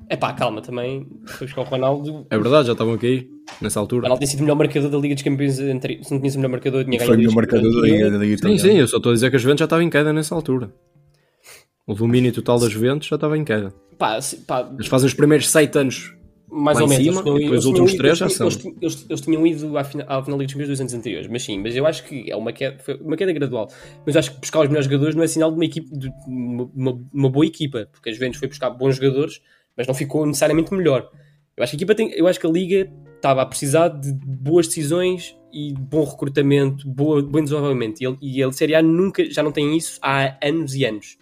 [0.09, 2.25] É pá, calma, também foi buscar o Ronaldo.
[2.29, 3.29] É verdade, já estavam aqui,
[3.61, 4.03] nessa O altura.
[4.03, 6.03] Ronaldo tem sido o melhor marcador da Liga dos Campeões anterior.
[6.03, 7.91] Se não tinha sido o melhor marcador, tinha ganho Foi o melhor marcador da campeões.
[7.93, 8.61] Liga, da Liga Sim, Italiana.
[8.61, 10.73] sim, eu só estou a dizer que a Juventus já estava em queda nessa altura.
[11.85, 13.73] O domínio total da Juventus já estava em queda.
[13.97, 16.13] Pá, se- pá, Eles fazem os primeiros 7 anos
[16.49, 17.05] mais lá ou em menos.
[17.05, 18.47] cima, eles tinham e depois os últimos tinham três ido- já são.
[18.47, 20.93] eles- eles- eles tinham ido à final, à final da Liga dos Campeões dois anos
[20.93, 23.69] anteriores, mas sim, mas eu acho que é uma queda, foi uma queda gradual.
[24.05, 26.09] Mas eu acho que buscar os melhores jogadores não é sinal de uma equipe de
[26.25, 29.41] uma, uma- uma boa equipa, porque a Juventus foi buscar bons jogadores,
[29.77, 31.09] mas não ficou necessariamente melhor.
[31.55, 34.11] Eu acho que a equipa tem, eu acho que a Liga estava a precisar de
[34.13, 38.01] boas decisões e bom recrutamento, boa, bom desenvolvimento.
[38.01, 41.17] E, ele, e a Série A nunca, já não tem isso há anos e anos.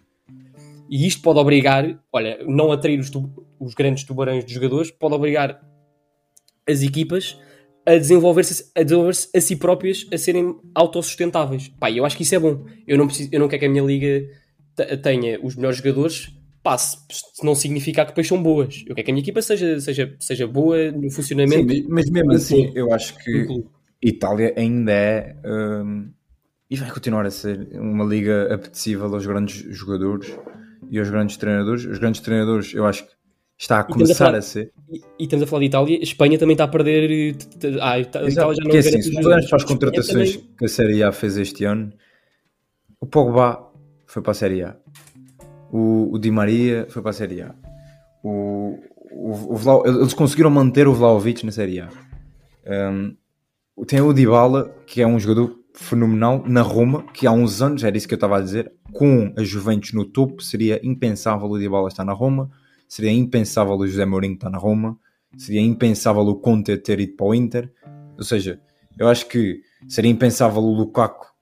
[0.90, 3.12] E isto pode obrigar, olha, não atrair os,
[3.60, 5.62] os grandes tubarões de jogadores, pode obrigar
[6.68, 7.40] as equipas
[7.86, 11.70] a desenvolver-se a, desenvolver a si próprias a serem autossustentáveis.
[11.80, 12.66] Pá, eu acho que isso é bom.
[12.88, 14.28] Eu não, preciso, eu não quero que a minha liga
[15.02, 16.32] tenha os melhores jogadores,
[16.66, 16.76] pá,
[17.44, 18.84] não significa que depois são boas.
[18.88, 21.72] Eu quero que a minha equipa seja, seja, seja boa no funcionamento.
[21.72, 23.64] Sim, mas mesmo assim, eu acho que
[24.02, 26.10] Itália ainda é um,
[26.68, 30.36] e vai continuar a ser uma liga apetecível aos grandes jogadores
[30.90, 31.86] e aos grandes treinadores.
[31.86, 33.12] Os grandes treinadores, eu acho que
[33.60, 34.72] está a começar a, falar, a, ser.
[34.90, 37.36] E, e, estamos a falar de Itália, Espanha também está a perder.
[37.80, 40.56] Ah, a Itália já não Porque, assim, se olharmos para as contratações também...
[40.58, 41.94] que a Série A fez este ano,
[43.00, 43.72] o Pogba
[44.08, 44.76] foi para a Série A,
[45.72, 47.54] o, o Di Maria foi para a Série A,
[48.24, 48.80] o,
[49.12, 51.90] o, o eles conseguiram manter o Vlaovic na Série A.
[52.68, 53.16] Um,
[53.86, 57.96] tem o Dybala, que é um jogador fenomenal na Roma, que há uns anos, era
[57.98, 61.90] isso que eu estava a dizer, com a Juventus no topo, seria impensável o Dybala
[61.90, 62.50] estar na Roma,
[62.88, 64.98] seria impensável o José Mourinho estar na Roma,
[65.38, 67.72] seria impensável o Conte ter ido para o Inter,
[68.18, 68.60] ou seja,
[68.98, 71.35] eu acho que seria impensável o Lukaku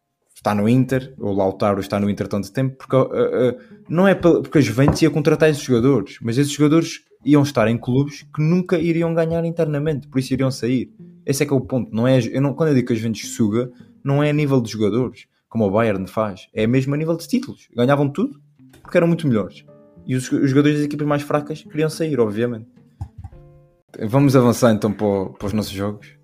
[0.44, 4.06] estar no Inter, ou o Lautaro estar no Inter tanto tempo, porque uh, uh, não
[4.06, 8.24] é porque a Juventus ia contratar esses jogadores, mas esses jogadores iam estar em clubes
[8.24, 10.92] que nunca iriam ganhar internamente, por isso iriam sair.
[11.26, 11.96] Esse é que é o ponto.
[11.96, 13.72] Não é, eu não, quando eu digo que a Juventus suga,
[14.04, 16.50] não é a nível de jogadores, como o Bayern faz.
[16.54, 17.70] É mesmo a nível de títulos.
[17.74, 18.38] Ganhavam tudo
[18.82, 19.64] porque eram muito melhores.
[20.06, 22.68] E os, os jogadores das equipas mais fracas queriam sair, obviamente.
[24.02, 26.18] Vamos avançar então para, para os nossos jogos.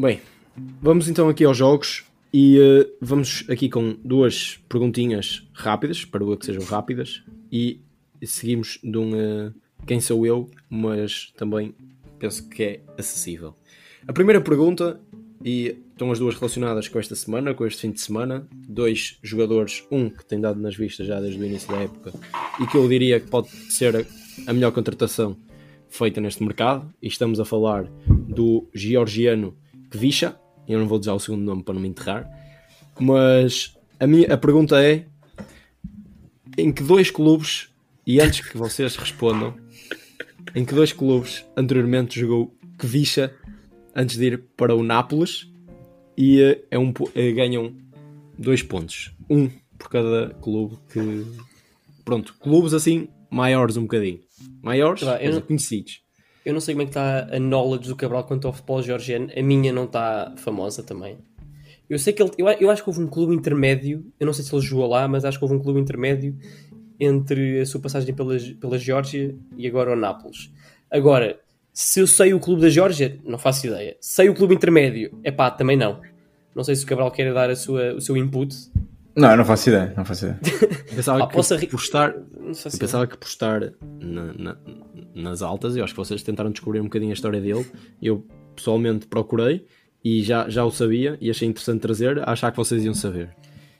[0.00, 0.18] Bem,
[0.80, 6.46] vamos então aqui aos jogos e uh, vamos aqui com duas perguntinhas rápidas, para que
[6.46, 7.22] sejam rápidas,
[7.52, 7.82] e
[8.24, 9.54] seguimos de um uh,
[9.86, 11.74] quem sou eu, mas também
[12.18, 13.54] penso que é acessível.
[14.08, 14.98] A primeira pergunta,
[15.44, 19.84] e estão as duas relacionadas com esta semana, com este fim de semana, dois jogadores,
[19.90, 22.14] um que tem dado nas vistas já desde o início da época
[22.58, 24.06] e que eu diria que pode ser
[24.46, 25.36] a melhor contratação
[25.90, 29.54] feita neste mercado, e estamos a falar do georgiano
[29.90, 30.38] Kvisha,
[30.68, 32.30] eu não vou dizer o segundo nome para não me enterrar,
[32.98, 35.06] mas a, minha, a pergunta é
[36.56, 37.68] em que dois clubes,
[38.06, 39.54] e antes que vocês respondam,
[40.54, 43.34] em que dois clubes anteriormente jogou Kvisha
[43.94, 45.50] antes de ir para o Nápoles
[46.16, 47.74] e eh, é um, é, ganham
[48.38, 51.26] dois pontos, um por cada clube que
[52.04, 54.20] pronto, clubes assim maiores um bocadinho,
[54.62, 56.02] maiores, tá, eu conhecidos.
[56.44, 59.28] Eu não sei como é que está a knowledge do Cabral quanto ao futebol georgiano,
[59.36, 61.18] a minha não está famosa também.
[61.88, 64.44] Eu sei que ele, eu, eu acho que houve um clube intermédio, eu não sei
[64.44, 66.36] se ele jogou lá, mas acho que houve um clube intermédio
[66.98, 70.52] entre a sua passagem pela, pela Geórgia e agora o Nápoles.
[70.90, 71.40] Agora,
[71.72, 73.96] se eu sei o clube da Geórgia, não faço ideia.
[74.00, 76.00] Sei o clube intermédio, é pá, também não.
[76.54, 78.54] Não sei se o Cabral quer dar a sua, o seu input.
[79.16, 80.40] Não, eu não faço ideia, não faço ideia.
[80.90, 81.58] Eu pensava, ah, que, posso...
[81.68, 83.60] por estar, eu pensava que por estar
[84.00, 84.56] na, na,
[85.14, 87.66] nas altas, eu acho que vocês tentaram descobrir um bocadinho a história dele.
[88.00, 89.66] Eu pessoalmente procurei
[90.04, 93.34] e já, já o sabia e achei interessante trazer, achar que vocês iam saber.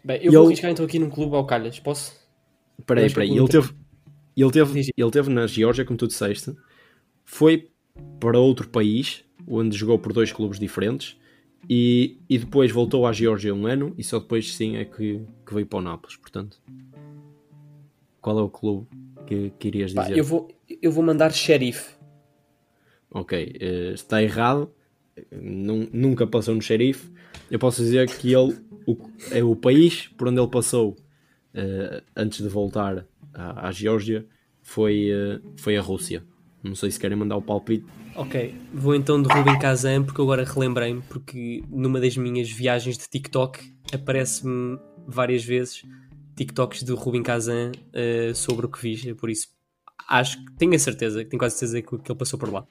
[0.04, 0.48] Bem, eu e vou ele...
[0.48, 2.18] arriscar então aqui num clube ao Calhas, posso?
[2.86, 3.70] Peraí, peraí, ele teve,
[4.36, 6.54] ele, teve, ele teve na Geórgia, como tu disseste,
[7.24, 7.68] foi
[8.18, 11.16] para outro país, onde jogou por dois clubes diferentes,
[11.68, 15.54] e, e depois voltou à Geórgia um ano, e só depois sim é que, que
[15.54, 16.60] veio para o Nápoles, portanto.
[18.20, 18.86] Qual é o clube
[19.26, 20.02] que, que irias dizer?
[20.02, 20.48] Pá, eu, vou,
[20.82, 21.94] eu vou mandar Sheriff.
[23.10, 24.72] Ok, uh, está errado,
[25.92, 27.10] nunca passou no Sheriff.
[27.50, 28.56] Eu posso dizer que ele
[28.86, 28.96] o,
[29.30, 34.26] é o país por onde ele passou uh, antes de voltar à, à Geórgia
[34.62, 36.22] foi, uh, foi a Rússia.
[36.62, 37.86] Não sei se querem mandar o palpite.
[38.20, 43.08] Ok, vou então de Rubem Kazan porque agora relembrei-me porque numa das minhas viagens de
[43.08, 43.58] TikTok
[43.94, 45.86] aparece-me várias vezes
[46.36, 49.48] TikToks de Rubem Kazan uh, sobre o que vi, por isso
[50.06, 52.66] acho que tenho a certeza, tenho quase certeza que, ele passou por lá.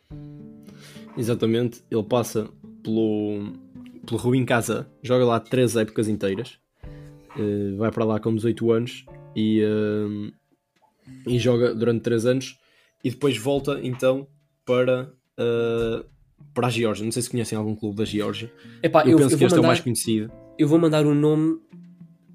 [1.18, 2.48] Exatamente, ele passa
[2.84, 3.52] pelo,
[4.06, 6.60] pelo Rubem Kazan, joga lá três épocas inteiras,
[7.36, 9.04] uh, vai para lá com 18 anos
[9.36, 10.32] e, uh,
[11.26, 12.60] e joga durante 3 anos
[13.04, 14.28] e depois volta então
[14.64, 16.06] para, uh,
[16.54, 17.06] para a Geórgia.
[17.06, 18.52] Não sei se conhecem algum clube da Geórgia.
[18.84, 20.32] eu, eu penso eu que este mandar, é o mais conhecido.
[20.58, 21.60] Eu vou mandar um nome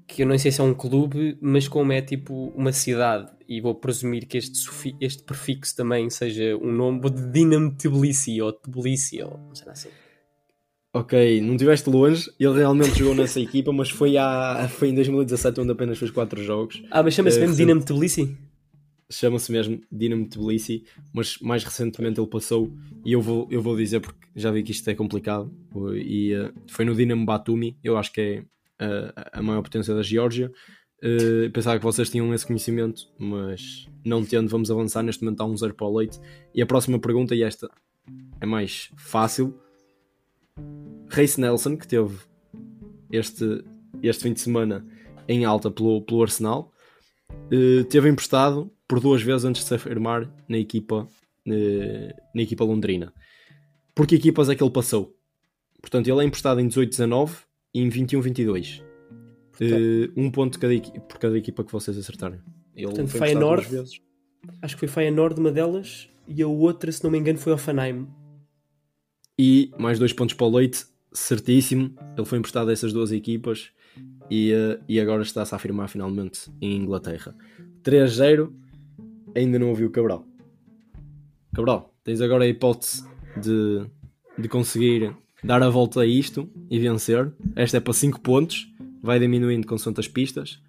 [0.07, 3.59] que eu não sei se é um clube, mas como é tipo uma cidade, e
[3.59, 4.57] vou presumir que este,
[5.01, 9.89] este prefixo também seja um nome de Dinamo Tbilisi ou Tbilisi, ou não sei assim.
[10.93, 15.59] Ok, não estiveste longe, ele realmente jogou nessa equipa, mas foi, há, foi em 2017
[15.59, 16.81] onde apenas fez 4 jogos.
[16.89, 18.37] Ah, mas chama-se uh, mesmo Dinamo Tbilisi?
[19.17, 22.71] Chama-se mesmo Dinamo Tbilisi, mas mais recentemente ele passou,
[23.03, 25.51] e eu vou, eu vou dizer porque já vi que isto é complicado,
[25.95, 28.39] e uh, foi no Dinamo Batumi, eu acho que é
[28.85, 30.51] uh, a maior potência da Geórgia.
[31.03, 35.03] Uh, pensava que vocês tinham esse conhecimento, mas não tendo, vamos avançar.
[35.03, 36.19] Neste momento há um 0 para o leite.
[36.53, 37.69] E a próxima pergunta, e esta
[38.39, 39.53] é mais fácil:
[41.09, 42.17] Race Nelson, que teve
[43.11, 43.63] este,
[44.01, 44.85] este fim de semana
[45.27, 46.71] em alta pelo, pelo Arsenal,
[47.29, 51.07] uh, teve emprestado por duas vezes antes de se afirmar na equipa,
[51.47, 53.13] uh, na equipa londrina.
[53.93, 55.15] Por que equipas é que ele passou?
[55.81, 57.31] Portanto, ele é emprestado em 18-19
[57.73, 58.81] e em 21-22.
[59.61, 60.73] Uh, um ponto cada
[61.07, 62.39] por cada equipa que vocês acertarem.
[62.75, 64.01] Ele Portanto, foi Feyenoord, vezes.
[64.61, 68.07] acho que foi Feyenoord uma delas e a outra, se não me engano, foi Offenheim.
[69.39, 71.95] E mais dois pontos para o Leite, certíssimo.
[72.17, 73.69] Ele foi emprestado a essas duas equipas
[74.29, 77.35] e, uh, e agora está-se a afirmar finalmente em Inglaterra.
[77.83, 78.51] 3-0,
[79.35, 80.25] ainda não ouviu Cabral.
[81.53, 83.03] Cabral, tens agora a hipótese
[83.37, 83.85] de,
[84.37, 87.31] de conseguir dar a volta a isto e vencer.
[87.55, 88.67] Esta é para 5 pontos,
[89.01, 90.59] vai diminuindo com as pistas.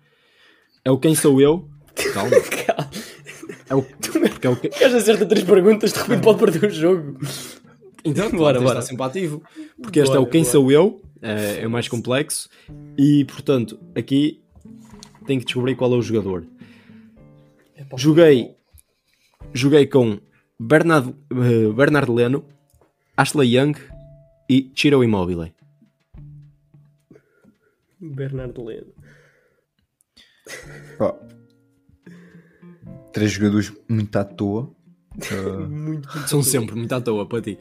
[0.84, 1.68] É o quem sou eu.
[2.12, 2.30] Calma.
[3.68, 4.68] é o, porque é o que...
[4.68, 7.18] Queres acertar três perguntas, de repente pode perder o jogo.
[8.04, 8.78] Então, bora, bora.
[8.78, 9.42] Está sempre ativo.
[9.80, 10.52] Porque este bora, é o quem bora.
[10.52, 12.48] sou eu, é, é o mais complexo.
[12.96, 14.40] E, portanto, aqui
[15.26, 16.46] tem que descobrir qual é o jogador.
[17.94, 18.56] Joguei,
[19.54, 20.18] joguei com
[20.58, 22.44] Bernard, uh, Bernard Leno,
[23.16, 23.74] Ashley Young
[24.48, 25.54] e Chiro Immobile.
[28.00, 28.92] Bernardo Leno.
[31.00, 31.14] Oh.
[33.12, 34.74] Três jogadores muito à toa.
[35.32, 35.66] Uh...
[35.68, 37.58] muito, muito São sempre muito à toa para ti.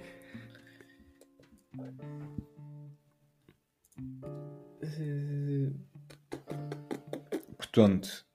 [7.57, 8.34] Portanto, pá.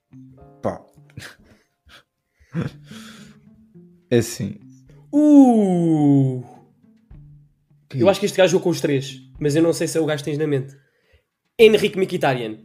[4.09, 4.55] É assim.
[5.13, 6.43] Uh!
[7.93, 10.01] Eu acho que este gajo jogou com os três, mas eu não sei se é
[10.01, 10.75] o gajo que tens na mente.
[11.57, 12.57] Henrique Mkhitaryan.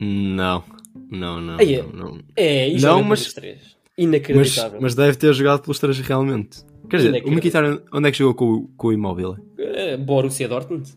[0.00, 0.64] Não,
[1.10, 1.58] não, não.
[1.58, 2.20] Aí, não, não.
[2.36, 3.76] É, e não, mas, três.
[3.98, 4.80] Inacreditável.
[4.80, 6.64] Mas, mas, deve ter jogado pelos três realmente.
[6.88, 9.32] Quer dizer, o Mkhitaryan, onde é que jogou com, com o Imóvel?
[9.32, 10.90] Uh, Borussia Dortmund.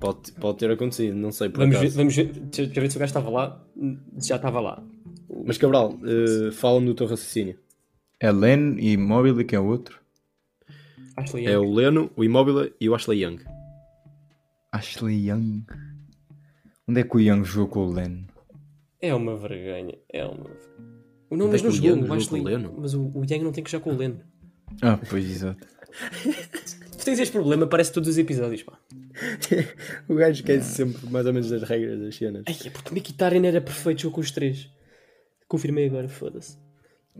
[0.00, 1.90] Pode, pode ter acontecido, não sei por vamos acaso.
[1.92, 3.64] Ver, vamos ver, deixa, ver se o gajo estava lá.
[4.18, 4.82] Já estava lá.
[5.44, 7.58] Mas Cabral, uh, fala-me do teu raciocínio.
[8.20, 10.00] É Len e Imóvel e quem é o outro?
[11.44, 13.40] é o Leno, o Imóvel e o Ashley Young.
[14.72, 15.64] Ashley Young.
[16.88, 18.26] Onde é que o Young jogou com o Len?
[19.00, 19.98] É uma vergonha.
[20.08, 20.46] É uma
[21.28, 22.42] O nome mas não jogou, o Ashley.
[22.42, 22.74] Com o Leno?
[22.78, 24.20] Mas o, o Young não tem que jogar com o Leno.
[24.80, 25.66] Ah, pois exato.
[26.96, 28.78] tu tens este problema, parece todos os episódios, pá.
[30.08, 32.44] o gajo esquece sempre mais ou menos das regras das cenas.
[32.46, 34.70] Ai, é porque o Mkhitaryan era perfeito, jogou com os três.
[35.52, 36.56] Confirmei agora, foda-se.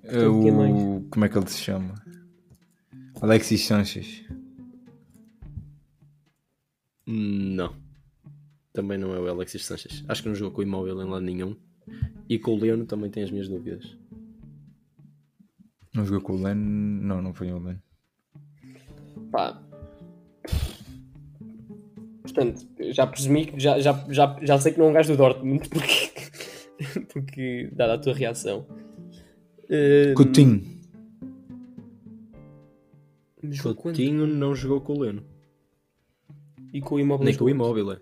[0.05, 1.05] É o...
[1.11, 1.95] Como é que ele se chama?
[3.21, 4.25] Alexis Sanchez.
[7.07, 7.77] Não.
[8.73, 10.03] Também não é o Alexis Sanchez.
[10.09, 11.55] Acho que não jogou com o imóvel em lado nenhum.
[12.27, 13.99] E com o Leon também tem as minhas dúvidas.
[15.95, 16.55] Não jogou com o Len?
[16.55, 17.79] Não, não foi o Len.
[19.31, 19.63] Pá.
[22.23, 25.19] Portanto, já presumi que já, já, já, já sei que não é um gajo do
[25.19, 26.02] Dortmund porque,
[27.13, 28.67] porque dada a tua reação.
[29.65, 30.81] Uh, Coutinho.
[33.77, 35.25] Coutinho não jogou com o Leno.
[36.73, 37.25] E com o imóvel.
[37.25, 38.01] Nem com o imóvel, é.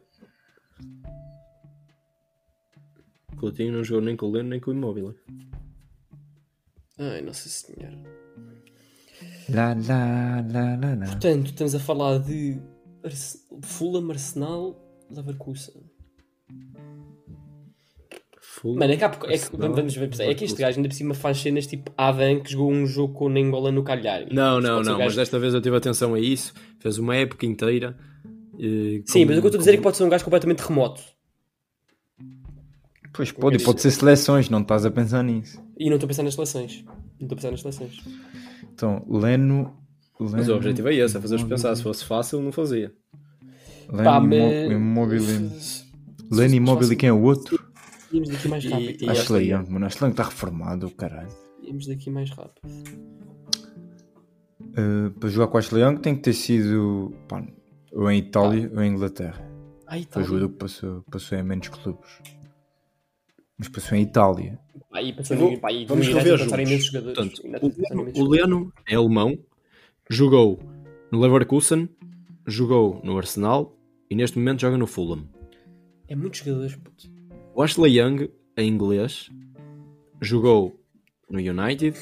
[3.36, 5.14] Coutinho não jogou nem com o Leno nem com o imóvel.
[6.98, 7.98] Ai, Nossa Senhora.
[9.48, 11.06] Lá, lá, lá, lá, lá.
[11.06, 12.60] Portanto, estamos a falar de
[13.62, 14.76] Fulham, Arsenal,
[15.10, 15.82] Leverkusen.
[18.52, 20.94] Fulham, Mano, é que, há, é que vamos ver, é que este gajo ainda por
[20.94, 24.26] cima faz cenas tipo Adam que jogou um jogo com o Nengola no Calhar.
[24.32, 26.52] Não, não, não, mas desta vez eu tive atenção a isso.
[26.80, 27.96] Fez uma época inteira
[28.60, 30.22] Uh, Sim, mas o que eu estou a dizer é que pode ser um gajo
[30.22, 31.00] completamente remoto.
[33.10, 35.58] Pois pode, e pode ser seleções, não estás a pensar nisso.
[35.78, 36.84] E não estou a pensar nas seleções.
[37.18, 38.00] Não estou a pensar nas seleções.
[38.74, 39.74] Então, Leno.
[40.20, 41.74] Leno mas o objetivo é esse, é fazer-os pensar.
[41.74, 42.92] Se fosse fácil, não fazia.
[43.90, 45.50] Leno Pá, imóvel.
[46.30, 47.58] Leno imóvel e quem é o outro?
[48.12, 49.02] Íamos daqui mais rápido.
[49.02, 49.86] E, e Ashley Young, mano.
[49.86, 51.30] Ashley está reformado, caralho.
[51.62, 52.60] Íamos daqui mais rápido.
[54.60, 57.14] Uh, para jogar com a Ashley Young tem que ter sido.
[57.28, 57.44] Pá,
[57.92, 58.76] ou em Itália ah.
[58.76, 59.50] ou em Inglaterra.
[59.86, 60.28] Ah, Itália.
[60.28, 62.08] Foi o que passou, passou em menos clubes.
[63.58, 64.58] Mas passou em Itália.
[64.92, 66.90] Aí passou Vou, pá, vamos rever juntos.
[66.90, 69.38] Portanto, o, o Leno é alemão,
[70.08, 70.60] jogou
[71.12, 71.88] no Leverkusen,
[72.46, 73.76] jogou no Arsenal
[74.08, 75.28] e neste momento joga no Fulham.
[76.08, 77.19] É muitos jogadores, puto.
[77.60, 79.28] O Ashley Young é inglês,
[80.18, 80.82] jogou
[81.28, 81.94] no United,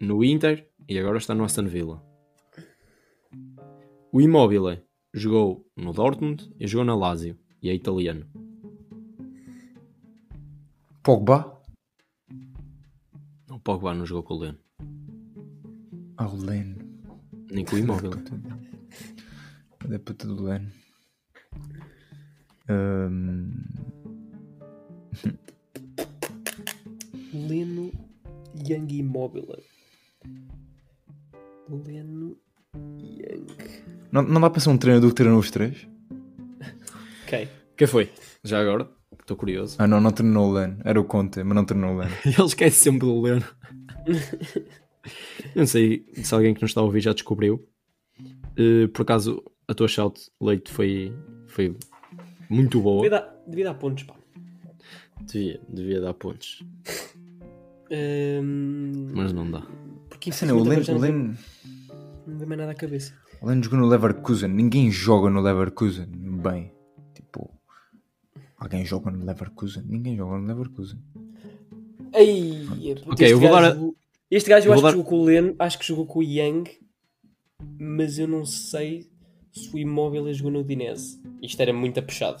[0.00, 2.04] no Inter e agora está no Aston Villa.
[4.10, 4.82] O Immobile
[5.14, 8.26] jogou no Dortmund e jogou na Lazio e é italiano.
[11.04, 11.62] Pogba?
[13.48, 14.58] O Pogba não jogou com o Leno,
[16.16, 16.76] Ah, o Leno.
[17.48, 18.24] nem com o Immobile.
[19.88, 20.68] Da puta do Leno.
[22.68, 23.52] Ahm,
[27.32, 27.92] Leno
[28.68, 29.62] Young Immobile.
[31.68, 32.36] Leno
[32.98, 33.46] Young.
[34.10, 35.86] não, não dá para ser um treinador que treinou os três?
[37.24, 37.48] Ok.
[37.76, 38.10] Quem foi?
[38.42, 38.88] Já agora?
[39.18, 39.76] Estou curioso.
[39.78, 40.78] Ah, não, não treinou o Leno.
[40.84, 42.12] Era o Conte, mas não treinou o Leno.
[42.24, 43.44] Ele esquece sempre do Leno.
[45.54, 47.64] não sei se alguém que nos está a ouvir já descobriu.
[48.56, 51.12] Eh, por acaso, a tua shout, Leite, foi,
[51.46, 51.76] foi
[52.48, 53.02] muito boa.
[53.02, 54.14] Devia dar, devia dar pontos, pá.
[55.26, 56.62] Devia, devia dar pontos,
[57.92, 59.62] Ahm, mas não dá.
[60.08, 61.36] porque Sim, não, o já não, vem-
[62.26, 63.14] não vem mais nada à cabeça.
[63.40, 64.48] o Leno jogou no Leverkusen.
[64.48, 66.72] Ninguém joga no Leverkusen bem.
[67.14, 67.50] Tipo,
[68.58, 69.82] alguém joga no Leverkusen?
[69.86, 70.98] Ninguém joga no Leverkusen.
[72.12, 72.64] Ei,
[73.06, 73.76] Ok, eu vou dar a-
[74.30, 76.06] Este gajo eu, eu acho vou que dar- jogou com o Leno, acho que jogou
[76.06, 76.70] com o Yang,
[77.78, 79.10] mas eu não sei
[79.52, 81.20] se o Immobile jogou no Udinese.
[81.42, 82.40] Isto era muito apechado.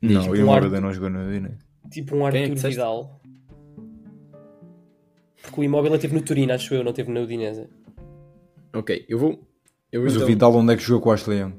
[0.00, 1.64] Não, o um ar- não jogou no Udinese.
[1.92, 2.76] Tipo um é Arthur disseste?
[2.76, 3.20] Vidal.
[5.42, 7.68] Porque o Immobile teve no Turino, acho eu, não teve na Udinese.
[8.74, 9.40] Ok, eu vou.
[9.90, 11.54] Eu, Mas então- o Vidal onde é que jogou com o Ashley Young?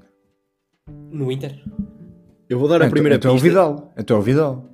[1.11, 1.63] No Inter.
[2.49, 3.49] eu vou dar a Então- primeira então é o pista.
[3.49, 3.93] Vidal.
[3.97, 4.69] Então é o Vidal.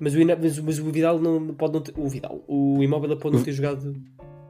[0.00, 1.94] Mas o, mas, mas o Vidal não pode não ter.
[1.98, 2.44] O Vidal.
[2.46, 3.94] O Immobile pode não ter jogado.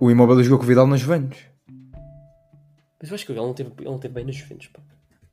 [0.00, 1.38] O Immobile jogou com o Vidal nas Juventus.
[3.00, 4.66] Mas eu acho que ele não teve, ele não teve bem nas Juventus.
[4.68, 4.80] pá.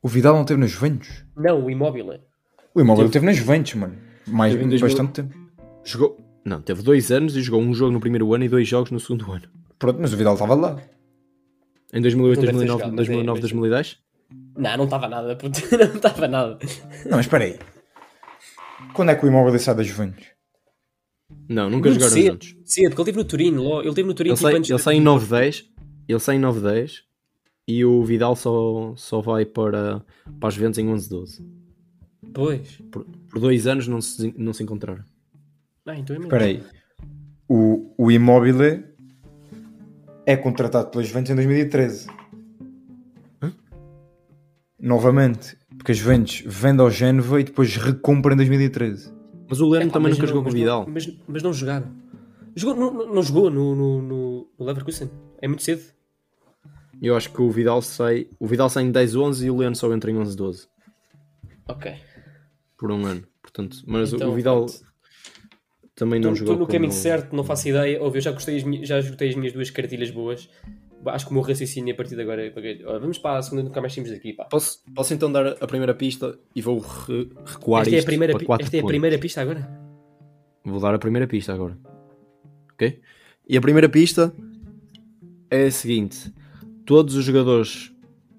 [0.02, 1.24] O Vidal não teve nas Juventus?
[1.36, 2.20] Não, o Immobile.
[2.74, 3.96] O Immobile teve nas Juventus, mano.
[4.26, 4.88] Mais, Teve em 2000.
[4.88, 5.34] bastante tempo.
[5.84, 6.18] Jogou.
[6.44, 9.00] Não, teve dois anos e jogou um jogo no primeiro ano e dois jogos no
[9.00, 9.48] segundo ano.
[9.78, 10.80] Pronto, mas o Vidal estava lá.
[11.92, 13.98] Em 2008, Não deve ter 2009, jogado, mas é- 2009 mas- 2010?
[14.56, 15.38] Não, não estava nada.
[15.42, 16.58] Não estava nada.
[17.04, 17.58] Não, mas espera aí.
[18.94, 20.24] Quando é que o Immobile sai das Juventus?
[21.48, 22.32] Não, nunca Muito jogaram cedo.
[22.32, 22.56] juntos.
[22.64, 23.62] Cedo, porque ele teve no Turino.
[23.62, 25.64] lo- Ele teve no Turino Ele tipo sai, antes ele de- sai em 9-10.
[26.08, 27.02] Ele sai em 9-10
[27.68, 30.04] e o Vidal só, só vai para,
[30.40, 31.44] para as Juventus em 11-12.
[32.34, 32.80] Pois.
[32.90, 33.06] Por,
[33.36, 35.04] por dois anos não se, não se encontraram.
[35.84, 36.24] Ah, então é mesmo.
[36.34, 36.62] Espera aí.
[37.46, 38.82] O, o Immobile
[40.24, 42.06] é contratado pelas Juventus em 2013.
[44.80, 45.54] Novamente.
[45.76, 49.12] Porque as Juventus vende ao Génova e depois recompra em 2013.
[49.50, 50.86] Mas o Leno Epá, também nunca não- jogou com o Vidal.
[50.88, 51.92] Mas, mas não jogaram.
[52.54, 55.10] Jogou, não, não- não jogou no, no, no, no Leverkusen.
[55.42, 55.82] É muito cedo.
[57.02, 58.28] Eu acho que o Vidal sai.
[58.40, 60.66] O Vidal sai em 10-11 e o Leno só entra em 11-12.
[61.68, 61.94] Ok.
[62.76, 63.22] Por um ano.
[63.42, 64.82] Portanto, mas Então, o Vidal pronto.
[65.94, 68.02] também não Estou jogou no com caminho o- certo, não faço ideia.
[68.02, 70.48] Ouve, eu já, gostei, já esgotei as minhas duas cartilhas boas.
[71.06, 72.44] Acho que o meu raciocínio a partir de agora.
[72.46, 74.32] é- Vamos para a segunda, nunca mais temos aqui.
[74.32, 74.44] Pá.
[74.46, 78.32] Posso, posso então dar a primeira pista e vou re- recuar Esta é, a primeira,
[78.32, 79.70] para pi- 4 esta é a primeira pista agora.
[80.64, 81.78] Vou dar a primeira pista agora.
[82.72, 83.00] Ok?
[83.48, 84.34] E a primeira pista
[85.48, 86.32] é a seguinte:
[86.84, 87.92] todos os jogadores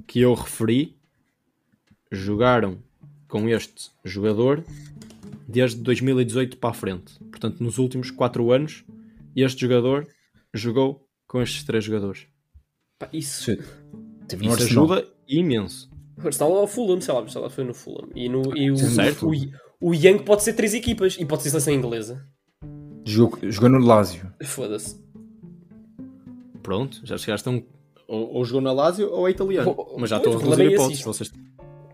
[0.05, 0.95] que eu referi
[2.11, 2.79] jogaram
[3.28, 4.63] com este jogador
[5.47, 7.17] desde 2018 para a frente.
[7.32, 8.84] Portanto, nos últimos 4 anos,
[9.36, 10.07] este jogador
[10.53, 12.28] jogou com estes três jogadores.
[12.99, 13.55] Pá, isso.
[14.28, 14.84] Teve Isso Arsenal.
[14.86, 15.89] ajuda imenso.
[16.25, 18.09] Está lá ao Fulham, sei lá, sei lá, foi no Fulham.
[18.15, 19.28] E, no, e o, Certo.
[19.30, 22.25] o, o Young pode ser três equipas e pode ser seleção inglesa.
[23.05, 24.32] Jogou, jogou no Lazio.
[24.43, 24.99] Foda-se.
[26.63, 27.63] Pronto, já chegaste a um.
[28.07, 29.75] Ou, ou jogou na Lazio ou é italiano.
[29.97, 30.93] Mas já estou a o reduzir é hipóteses.
[30.99, 31.34] esse, Vocês...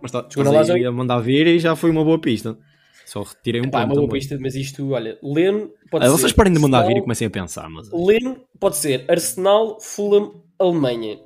[0.04, 2.58] Mas na estás aí Lazio- a mandar vir e já foi uma boa pista.
[3.06, 3.90] Só retirei um Pá, ponto.
[3.90, 4.20] uma boa também.
[4.22, 6.18] pista, mas isto, olha, Leno pode Ah, ser.
[6.18, 7.70] vocês parem de mandar vir e Arsenal- comecem a pensar.
[7.70, 7.90] Mas...
[7.92, 11.20] Leno pode ser Arsenal, Fulham, Alemanha.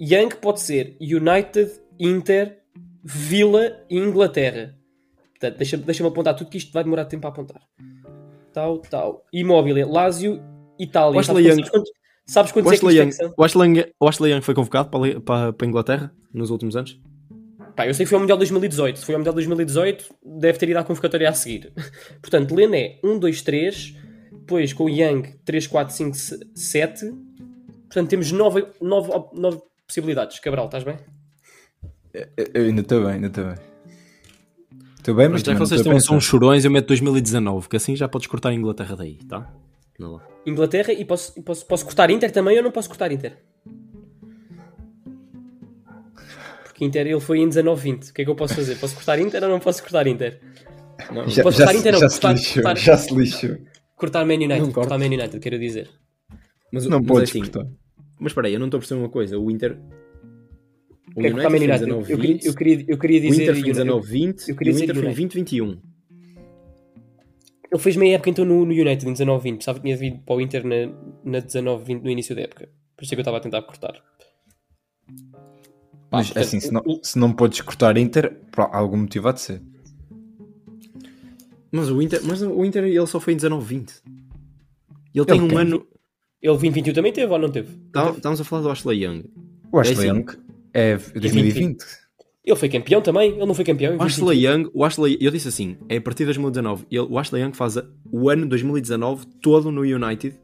[0.00, 2.58] Young pode ser United, Inter,
[3.02, 4.74] Villa e Inglaterra.
[5.30, 7.60] Portanto, deixa- deixa-me apontar tudo que isto vai demorar tempo a apontar.
[8.52, 9.24] Tal, tal.
[9.32, 10.40] Immobile, Lazio,
[10.78, 11.22] Itália.
[11.22, 11.92] Sabes quantos,
[12.26, 13.34] sabes é que isto é que são?
[13.36, 13.44] o,
[14.06, 17.00] Ashley, Young- foi convocado para, para, para a Inglaterra nos últimos anos?
[17.76, 18.98] Pá, eu sei que foi ao Mundial 2018.
[19.00, 21.72] Se foi ao Mundial 2018, deve ter ido à convocatória a seguir.
[22.22, 23.94] Portanto, Leno é 1, 2, 3.
[24.32, 26.16] Depois com o Young, 3, 4, 5,
[26.54, 27.12] 7.
[27.88, 30.38] Portanto, temos 9, 9, 9 possibilidades.
[30.38, 30.96] Cabral, estás bem?
[32.12, 33.54] Eu- ainda estou bem, ainda estou bem.
[34.98, 37.94] Estou bem, mas Mas já que vocês estão, são chorões, eu meto 2019, que assim
[37.96, 39.52] já podes cortar a Inglaterra daí, tá?
[40.46, 43.36] Inglaterra e posso, posso, posso cortar Inter também ou não posso cortar Inter?
[46.84, 48.10] Inter ele foi em 19-20.
[48.10, 48.76] O que é que eu posso fazer?
[48.76, 50.40] Posso cortar Inter ou não posso cortar Inter?
[51.12, 53.14] Não, Já, Posso já, cortar se- Inter, não, já se cortar- lixou, cortar- já se
[53.14, 53.56] lixou.
[53.96, 54.72] Cortar Man United.
[54.72, 55.88] Cortar Man United, quero dizer.
[56.72, 57.66] Mas, Não mas podes assim, cortar.
[58.18, 59.38] Mas espera aí, eu não estou a perceber uma coisa.
[59.38, 59.76] O Inter.
[61.16, 61.84] O Quer cortar Man foi United?
[61.84, 63.42] 19, Eu queria, eu queria, eu queria O dizer.
[63.42, 63.72] Inter foi United.
[63.84, 65.22] 19, 20 eu queria e o Inter foi United.
[65.22, 65.78] 20, 21.
[67.72, 69.56] Ele fez meia época então no, no United em 19-20.
[69.58, 70.86] Pensava que tinha vindo para o Inter na,
[71.24, 72.68] na 19-20 no início da época.
[72.96, 73.94] Por isso é que eu estava a tentar cortar.
[76.14, 79.28] Pá, Mas portanto, assim, se não, o- se não podes cortar Inter, por algum motivo
[79.28, 79.62] há de ser.
[81.72, 83.94] Mas o Inter, mas o Inter ele só foi em 19, 20.
[85.14, 85.58] Ele tem Ele um tem.
[85.58, 85.86] ano.
[86.40, 87.74] Ele 20-21 também teve ou não teve?
[87.92, 89.24] Tá- Estávamos a falar do Ashley Young.
[89.72, 90.18] O Ashley É assim.
[90.20, 90.26] Young
[90.74, 91.84] é 2020.
[92.44, 93.30] Ele foi campeão também?
[93.32, 94.52] Ele não foi campeão em O Ashley 2021?
[94.64, 96.84] Young, o Ashley, eu disse assim, é a partir de 2019.
[96.90, 97.76] Ele, o Ashley Young faz
[98.12, 100.36] o ano 2019 todo no United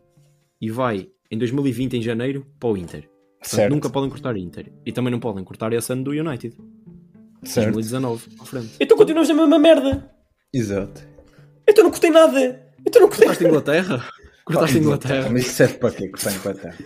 [0.61, 3.09] e vai em 2020 em janeiro para o Inter.
[3.41, 3.73] Portanto, Certo.
[3.73, 4.71] nunca podem cortar Inter.
[4.85, 6.55] E também não podem cortar esse ano do United.
[7.43, 7.73] Certo.
[7.73, 8.69] 2019 à frente.
[8.79, 10.11] Então continuamos na mesma merda.
[10.53, 11.01] Exato.
[11.67, 12.63] Então não cortei nada.
[12.87, 14.05] Então não cortei Cortaste a Inglaterra?
[14.45, 15.29] Cortaste a Inglaterra.
[15.31, 16.09] Mas isso serve para quê?
[16.09, 16.77] Cortar Inglaterra.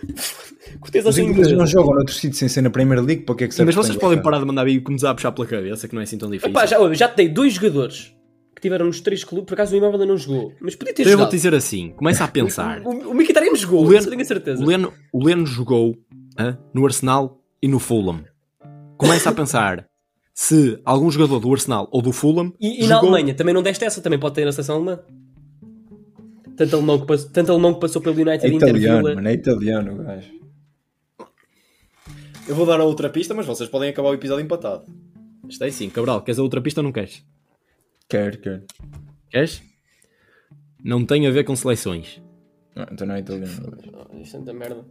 [0.79, 3.47] Cortei Os ingleses não jogam noutro sítio sem ser na Premier League, para que é
[3.47, 5.93] que serve mas vocês podem parar de mandar e começar a puxar pela cabeça, que
[5.93, 6.51] não é assim tão difícil.
[6.51, 8.13] Epá, já, já te dei dois jogadores
[8.55, 9.47] que tiveram nos três clubes.
[9.47, 10.53] Por acaso o Imóvel não jogou.
[10.61, 11.25] Mas podia ter Então eu jogado.
[11.27, 12.81] vou-te dizer assim, começa a pensar.
[12.81, 14.63] O, o Mkhitaryan jogou, O Leno- eu tenho a certeza.
[14.63, 15.95] O Leno, o Leno jogou
[16.37, 18.23] hã, no Arsenal e no Fulham.
[18.97, 19.87] Começa a pensar
[20.33, 23.83] se algum jogador do Arsenal ou do Fulham E, e na Alemanha também não deste
[23.85, 24.99] essa, também pode ter na seleção alemã.
[26.57, 29.15] Tanto alemão que, passou, tanto alemão que passou pelo United É italiano, Villa.
[29.15, 30.31] mano, é italiano o gajo.
[32.47, 34.85] Eu vou dar a outra pista, mas vocês podem acabar o episódio empatado.
[35.49, 37.25] Isto é assim, Cabral, queres a outra pista ou não queres?
[38.07, 38.63] Quer, quer.
[39.29, 39.61] Queres?
[40.83, 42.21] Não tem a ver com seleções.
[42.75, 43.67] Não, então não é italiano.
[43.67, 44.21] o gajo.
[44.21, 44.85] Isto é tanta merda.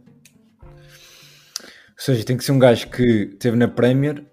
[1.97, 4.25] Ou seja, tem que ser um gajo que esteve na Premier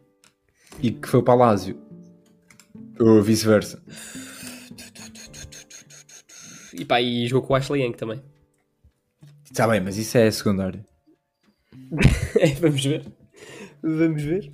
[0.80, 1.80] e que foi para a Lazio.
[2.98, 3.82] Ou vice-versa.
[6.74, 8.22] E pá, e jogou com o Ashley Young também.
[9.44, 10.84] Está bem, mas isso é secundário.
[12.40, 13.04] É, vamos ver.
[13.82, 14.52] Vamos ver.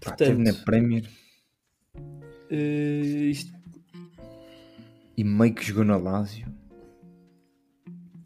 [0.00, 1.08] Pá, Portanto- esteve na Premier
[2.50, 3.52] Eh, isto-
[5.16, 6.46] e meio que jogou na Lazio.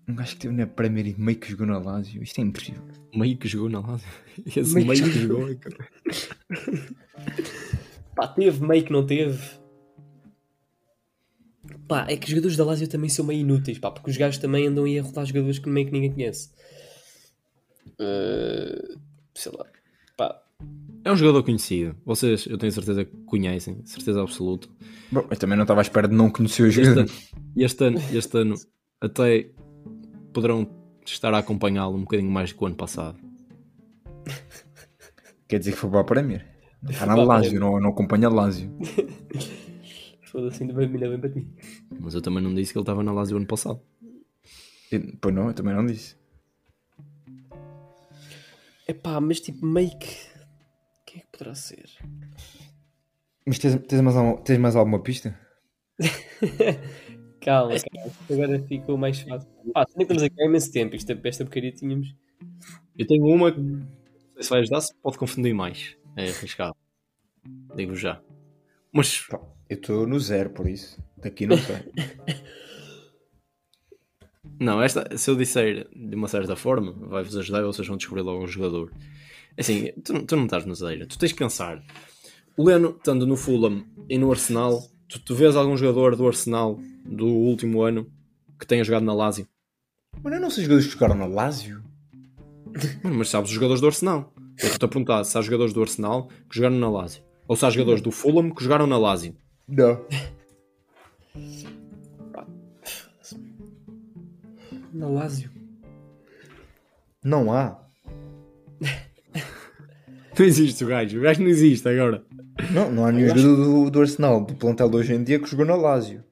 [0.09, 2.23] Um gajo que esteve na Premier e meio que jogou na Lazio.
[2.23, 2.83] Isto é impossível.
[3.15, 4.09] Meio que jogou na Lazio.
[4.47, 5.49] Esse Meio meio, que que jogou.
[5.51, 5.57] é.
[8.15, 9.39] Pá, teve meio que não teve.
[11.87, 14.39] Pá, é que os jogadores da Lazio também são meio inúteis, pá, porque os gajos
[14.41, 16.51] também andam aí a rodar jogadores que meio que ninguém conhece.
[17.99, 18.95] Eh,
[19.35, 19.67] sei lá.
[20.17, 20.41] Pá,
[21.05, 21.95] É um jogador conhecido.
[22.05, 24.69] Vocês, eu tenho certeza que conhecem, certeza absoluta.
[25.13, 27.01] Bom, eu também não estava à espera de não conhecer o Este jogador.
[27.03, 27.11] ano,
[27.57, 28.55] este ano, este ano
[29.01, 29.51] até
[30.39, 30.69] poderão
[31.05, 33.19] estar a acompanhá-lo um bocadinho mais que o ano passado.
[35.49, 36.47] Quer dizer que foi para a Premier?
[36.89, 37.59] Está na Premier.
[37.59, 38.71] não, não acompanha a Lazio.
[40.23, 41.45] foda-se, ainda bem, ainda bem para ti.
[41.99, 43.81] Mas eu também não disse que ele estava na Lazio ano passado.
[44.93, 46.17] Eu- Pois não, eu também não disse.
[48.87, 50.07] É pá, mas tipo, meio que.
[51.05, 51.91] Quem é que poderá ser?
[53.45, 55.37] Mas tens, tens, mais, alguma, tens mais alguma pista?
[57.41, 58.13] Calma, calma.
[58.31, 59.49] Agora ficou mais fácil.
[59.73, 60.97] Pá, também estamos aqui há imenso tempo.
[60.97, 62.15] Isto, esta porcaria tínhamos.
[62.99, 63.87] Eu tenho uma que não
[64.37, 65.97] sei se vai ajudar, se pode confundir mais.
[66.17, 66.75] É arriscado.
[67.77, 68.21] Digo já.
[68.93, 69.41] Mas Pá,
[69.71, 71.03] eu estou no zero, por isso.
[71.19, 71.77] Daqui não estou.
[74.61, 78.23] não, esta, se eu disser de uma certa forma, vai-vos ajudar e vocês vão descobrir
[78.23, 78.93] logo o jogador.
[79.57, 81.83] Assim, tu, não- tu não estás na zeira, tu tens que pensar.
[82.57, 86.79] O Leno, estando no Fulham e no Arsenal, tu, tu vês algum jogador do Arsenal
[87.05, 88.11] do último ano
[88.59, 89.47] que tenha jogado na Lazio?
[90.23, 91.83] Mano, eu não sei jogadores que jogaram na Lazio.
[93.03, 94.33] Mano, mas sabes os jogadores do Arsenal.
[94.37, 97.23] Eu estou-te a perguntar se há jogadores do Arsenal que jogaram na Lazio.
[97.47, 99.35] Ou se há jogadores do Fulham que jogaram na Lazio.
[99.67, 100.05] Não.
[104.93, 105.51] Na Lazio.
[107.23, 107.79] Não há.
[110.39, 111.19] Não existe o gajo.
[111.19, 112.25] O gajo não existe agora.
[112.73, 115.49] Não, não há nenhum jogador do, do Arsenal, do plantel de hoje em dia, que
[115.49, 116.25] jogou na Lazio.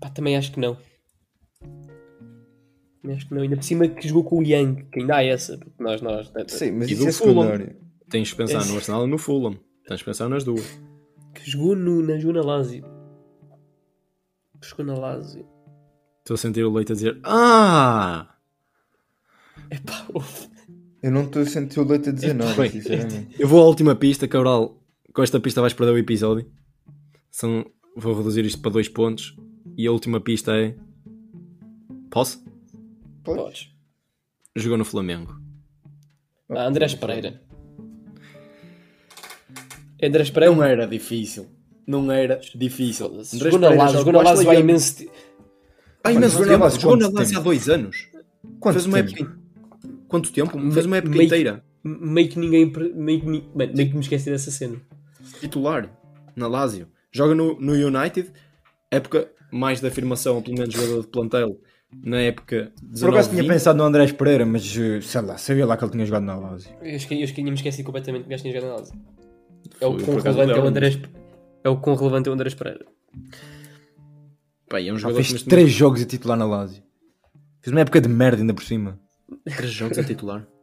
[0.00, 0.76] Pá, também acho que não.
[3.08, 3.42] Acho que não.
[3.42, 5.56] Ainda por cima que jogou com o Young, que ainda há essa.
[5.56, 6.30] Porque nós, nós.
[6.48, 7.34] Sim, mas E isso do é Fulham.
[7.42, 7.76] secundário.
[8.10, 9.58] Tens de pensar no Arsenal e no Fulham.
[9.86, 10.80] Tens de pensar nas duas.
[11.34, 12.84] Que jogou no, na, jogou na Lazio.
[14.62, 15.46] Jogou na Lazio.
[16.18, 18.34] Estou a sentir o leite a dizer Ah!
[19.70, 20.48] Epá, uff.
[21.02, 22.70] Eu não estou a sentir o leite a dizer nada, bem.
[22.70, 23.36] sinceramente.
[23.38, 24.78] Eu vou à última pista, Cabral.
[25.14, 26.46] Com esta pista vais perder o episódio.
[27.30, 27.64] São...
[27.96, 29.34] Vou reduzir isto para dois pontos.
[29.76, 30.76] E a última pista é.
[32.10, 32.44] Posso?
[33.24, 33.68] Podes.
[34.56, 35.34] Jogou no Flamengo.
[36.50, 37.40] Ah, Andrés Pereira.
[40.02, 40.54] Andrés Pereira?
[40.54, 41.46] Não era difícil.
[41.86, 43.06] não era difícil.
[43.06, 45.12] Andrés Jogou na Lazio, jogou na Lazio há imenso tempo.
[46.02, 46.64] Há imenso Jogou na tempo.
[46.64, 48.08] Lazio Jogou na Lazio há dois anos.
[48.58, 49.10] Quanto Fez uma tempo?
[49.22, 49.38] época.
[50.08, 50.70] Quanto tempo?
[50.72, 51.64] Fez uma época Meio- inteira.
[51.84, 52.72] Meio que ninguém.
[52.94, 54.80] Meio que, meio que me esqueci dessa cena.
[55.40, 55.90] Titular.
[56.34, 56.88] Na Lazio.
[57.12, 58.30] Joga no, no United.
[58.90, 61.60] Época mais de afirmação, pelo menos jogador de plantel.
[61.92, 63.50] Na época Por 19, acaso tinha 20.
[63.52, 66.70] pensado no Andrés Pereira, mas sei lá, sabia lá que ele tinha jogado na Lazio.
[66.80, 68.94] Eu esque- eu esque- tinha-me esquecido completamente que o gajo tinha jogado na Lazio.
[69.80, 70.66] É o quão por relevante é o.
[70.66, 70.98] Andrés.
[71.64, 72.86] É o quão relevante é o Andrés Pereira.
[74.68, 76.82] Pá, é um jogador fez que neste três jogos a titular na Lazio.
[77.60, 78.98] Fez uma época de merda ainda por cima.
[79.28, 80.46] momento- três jogos a titular.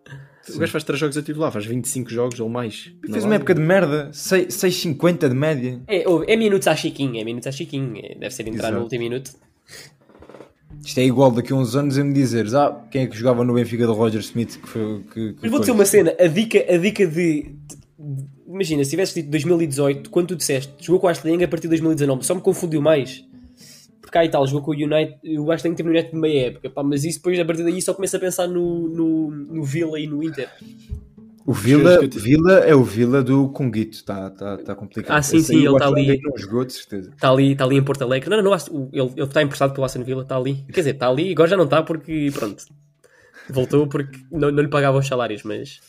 [0.56, 2.94] O gajo faz três jogos a titular, faz 25 jogos ou mais.
[3.12, 5.82] Fez uma época de merda, 6 6,50 de média.
[5.90, 7.98] É, é minutos à Chiquinho, é minutos à Chiquinho.
[7.98, 8.84] É, deve ser entrar no Exato.
[8.84, 9.32] último minuto.
[10.84, 13.44] Isto é igual daqui a uns anos a me dizeres, ah, quem é que jogava
[13.44, 16.28] no Benfica do Roger Smith que foi que, que Mas vou dizer uma cena, a
[16.28, 17.44] dica, a dica de,
[18.00, 21.48] de- Imagina, se tivesse dito 2018, quando tu disseste jogou com o Ashley Young a
[21.48, 23.26] partir de 2019, só me confundiu mais.
[24.02, 26.48] Porque aí tal, jogou com o United, o Ashley Young teve no United de meia
[26.48, 29.64] época, pá, mas isso depois a partir daí só começa a pensar no, no, no
[29.64, 30.48] Villa e no Inter.
[31.48, 35.16] O Vila, Vila é o Vila do Conguito, está tá, tá complicado.
[35.18, 36.12] Ah, sim, Esse sim, ele tá que ali.
[36.12, 37.10] ainda Não jogou, de certeza.
[37.10, 38.30] Está ali, está ali em Porto Alegre.
[38.30, 40.56] Não, não, não, ele, ele está emprestado pelo Aston Villa, está ali.
[40.66, 42.66] Quer dizer, está ali, agora já não está porque, pronto,
[43.50, 45.80] voltou porque não, não lhe pagava os salários, mas...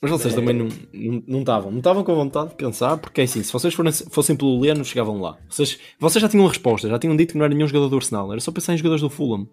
[0.00, 1.70] Mas vocês também não não- não estavam.
[1.70, 4.82] Não estavam com vontade de pensar, porque é assim, se vocês fossem, fossem pelo Leno,
[4.84, 5.36] chegavam lá.
[5.48, 8.30] Vocês, vocês já tinham resposta, já tinham dito que não era nenhum jogador do Arsenal,
[8.32, 9.46] era só pensar em jogadores do Fulham.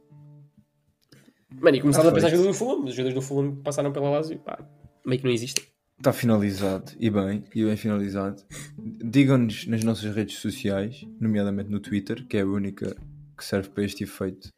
[1.62, 3.92] Mano, e começámos Ah, a pensar em jogadores do Fulham, os jogadores do Fulham passaram
[3.92, 4.58] pela Lazio, pá,
[5.06, 5.66] meio que não existem.
[5.98, 8.44] Está finalizado, e bem, e bem finalizado.
[8.78, 12.96] Digam-nos nas nossas redes sociais, nomeadamente no Twitter, que é a única
[13.38, 14.50] que serve para este efeito,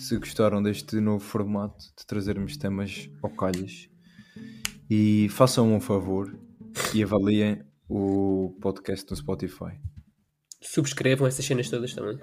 [0.00, 3.88] se gostaram deste novo formato de trazermos temas ao calhas.
[4.88, 6.38] E façam um favor
[6.94, 9.78] e avaliem o podcast no Spotify.
[10.62, 12.18] Subscrevam essas cenas todas também.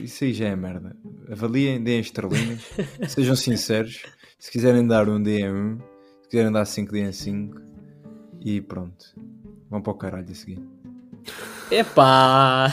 [0.00, 0.96] Isso aí já é merda.
[1.30, 2.62] Avaliem, deem estrelinhas,
[3.08, 4.02] sejam sinceros.
[4.38, 5.78] Se quiserem dar um, deem
[6.32, 7.60] Se quiserem dar cinco, deem cinco.
[8.40, 9.14] E pronto.
[9.68, 10.66] Vão para o caralho a seguir.
[11.70, 12.72] Epá!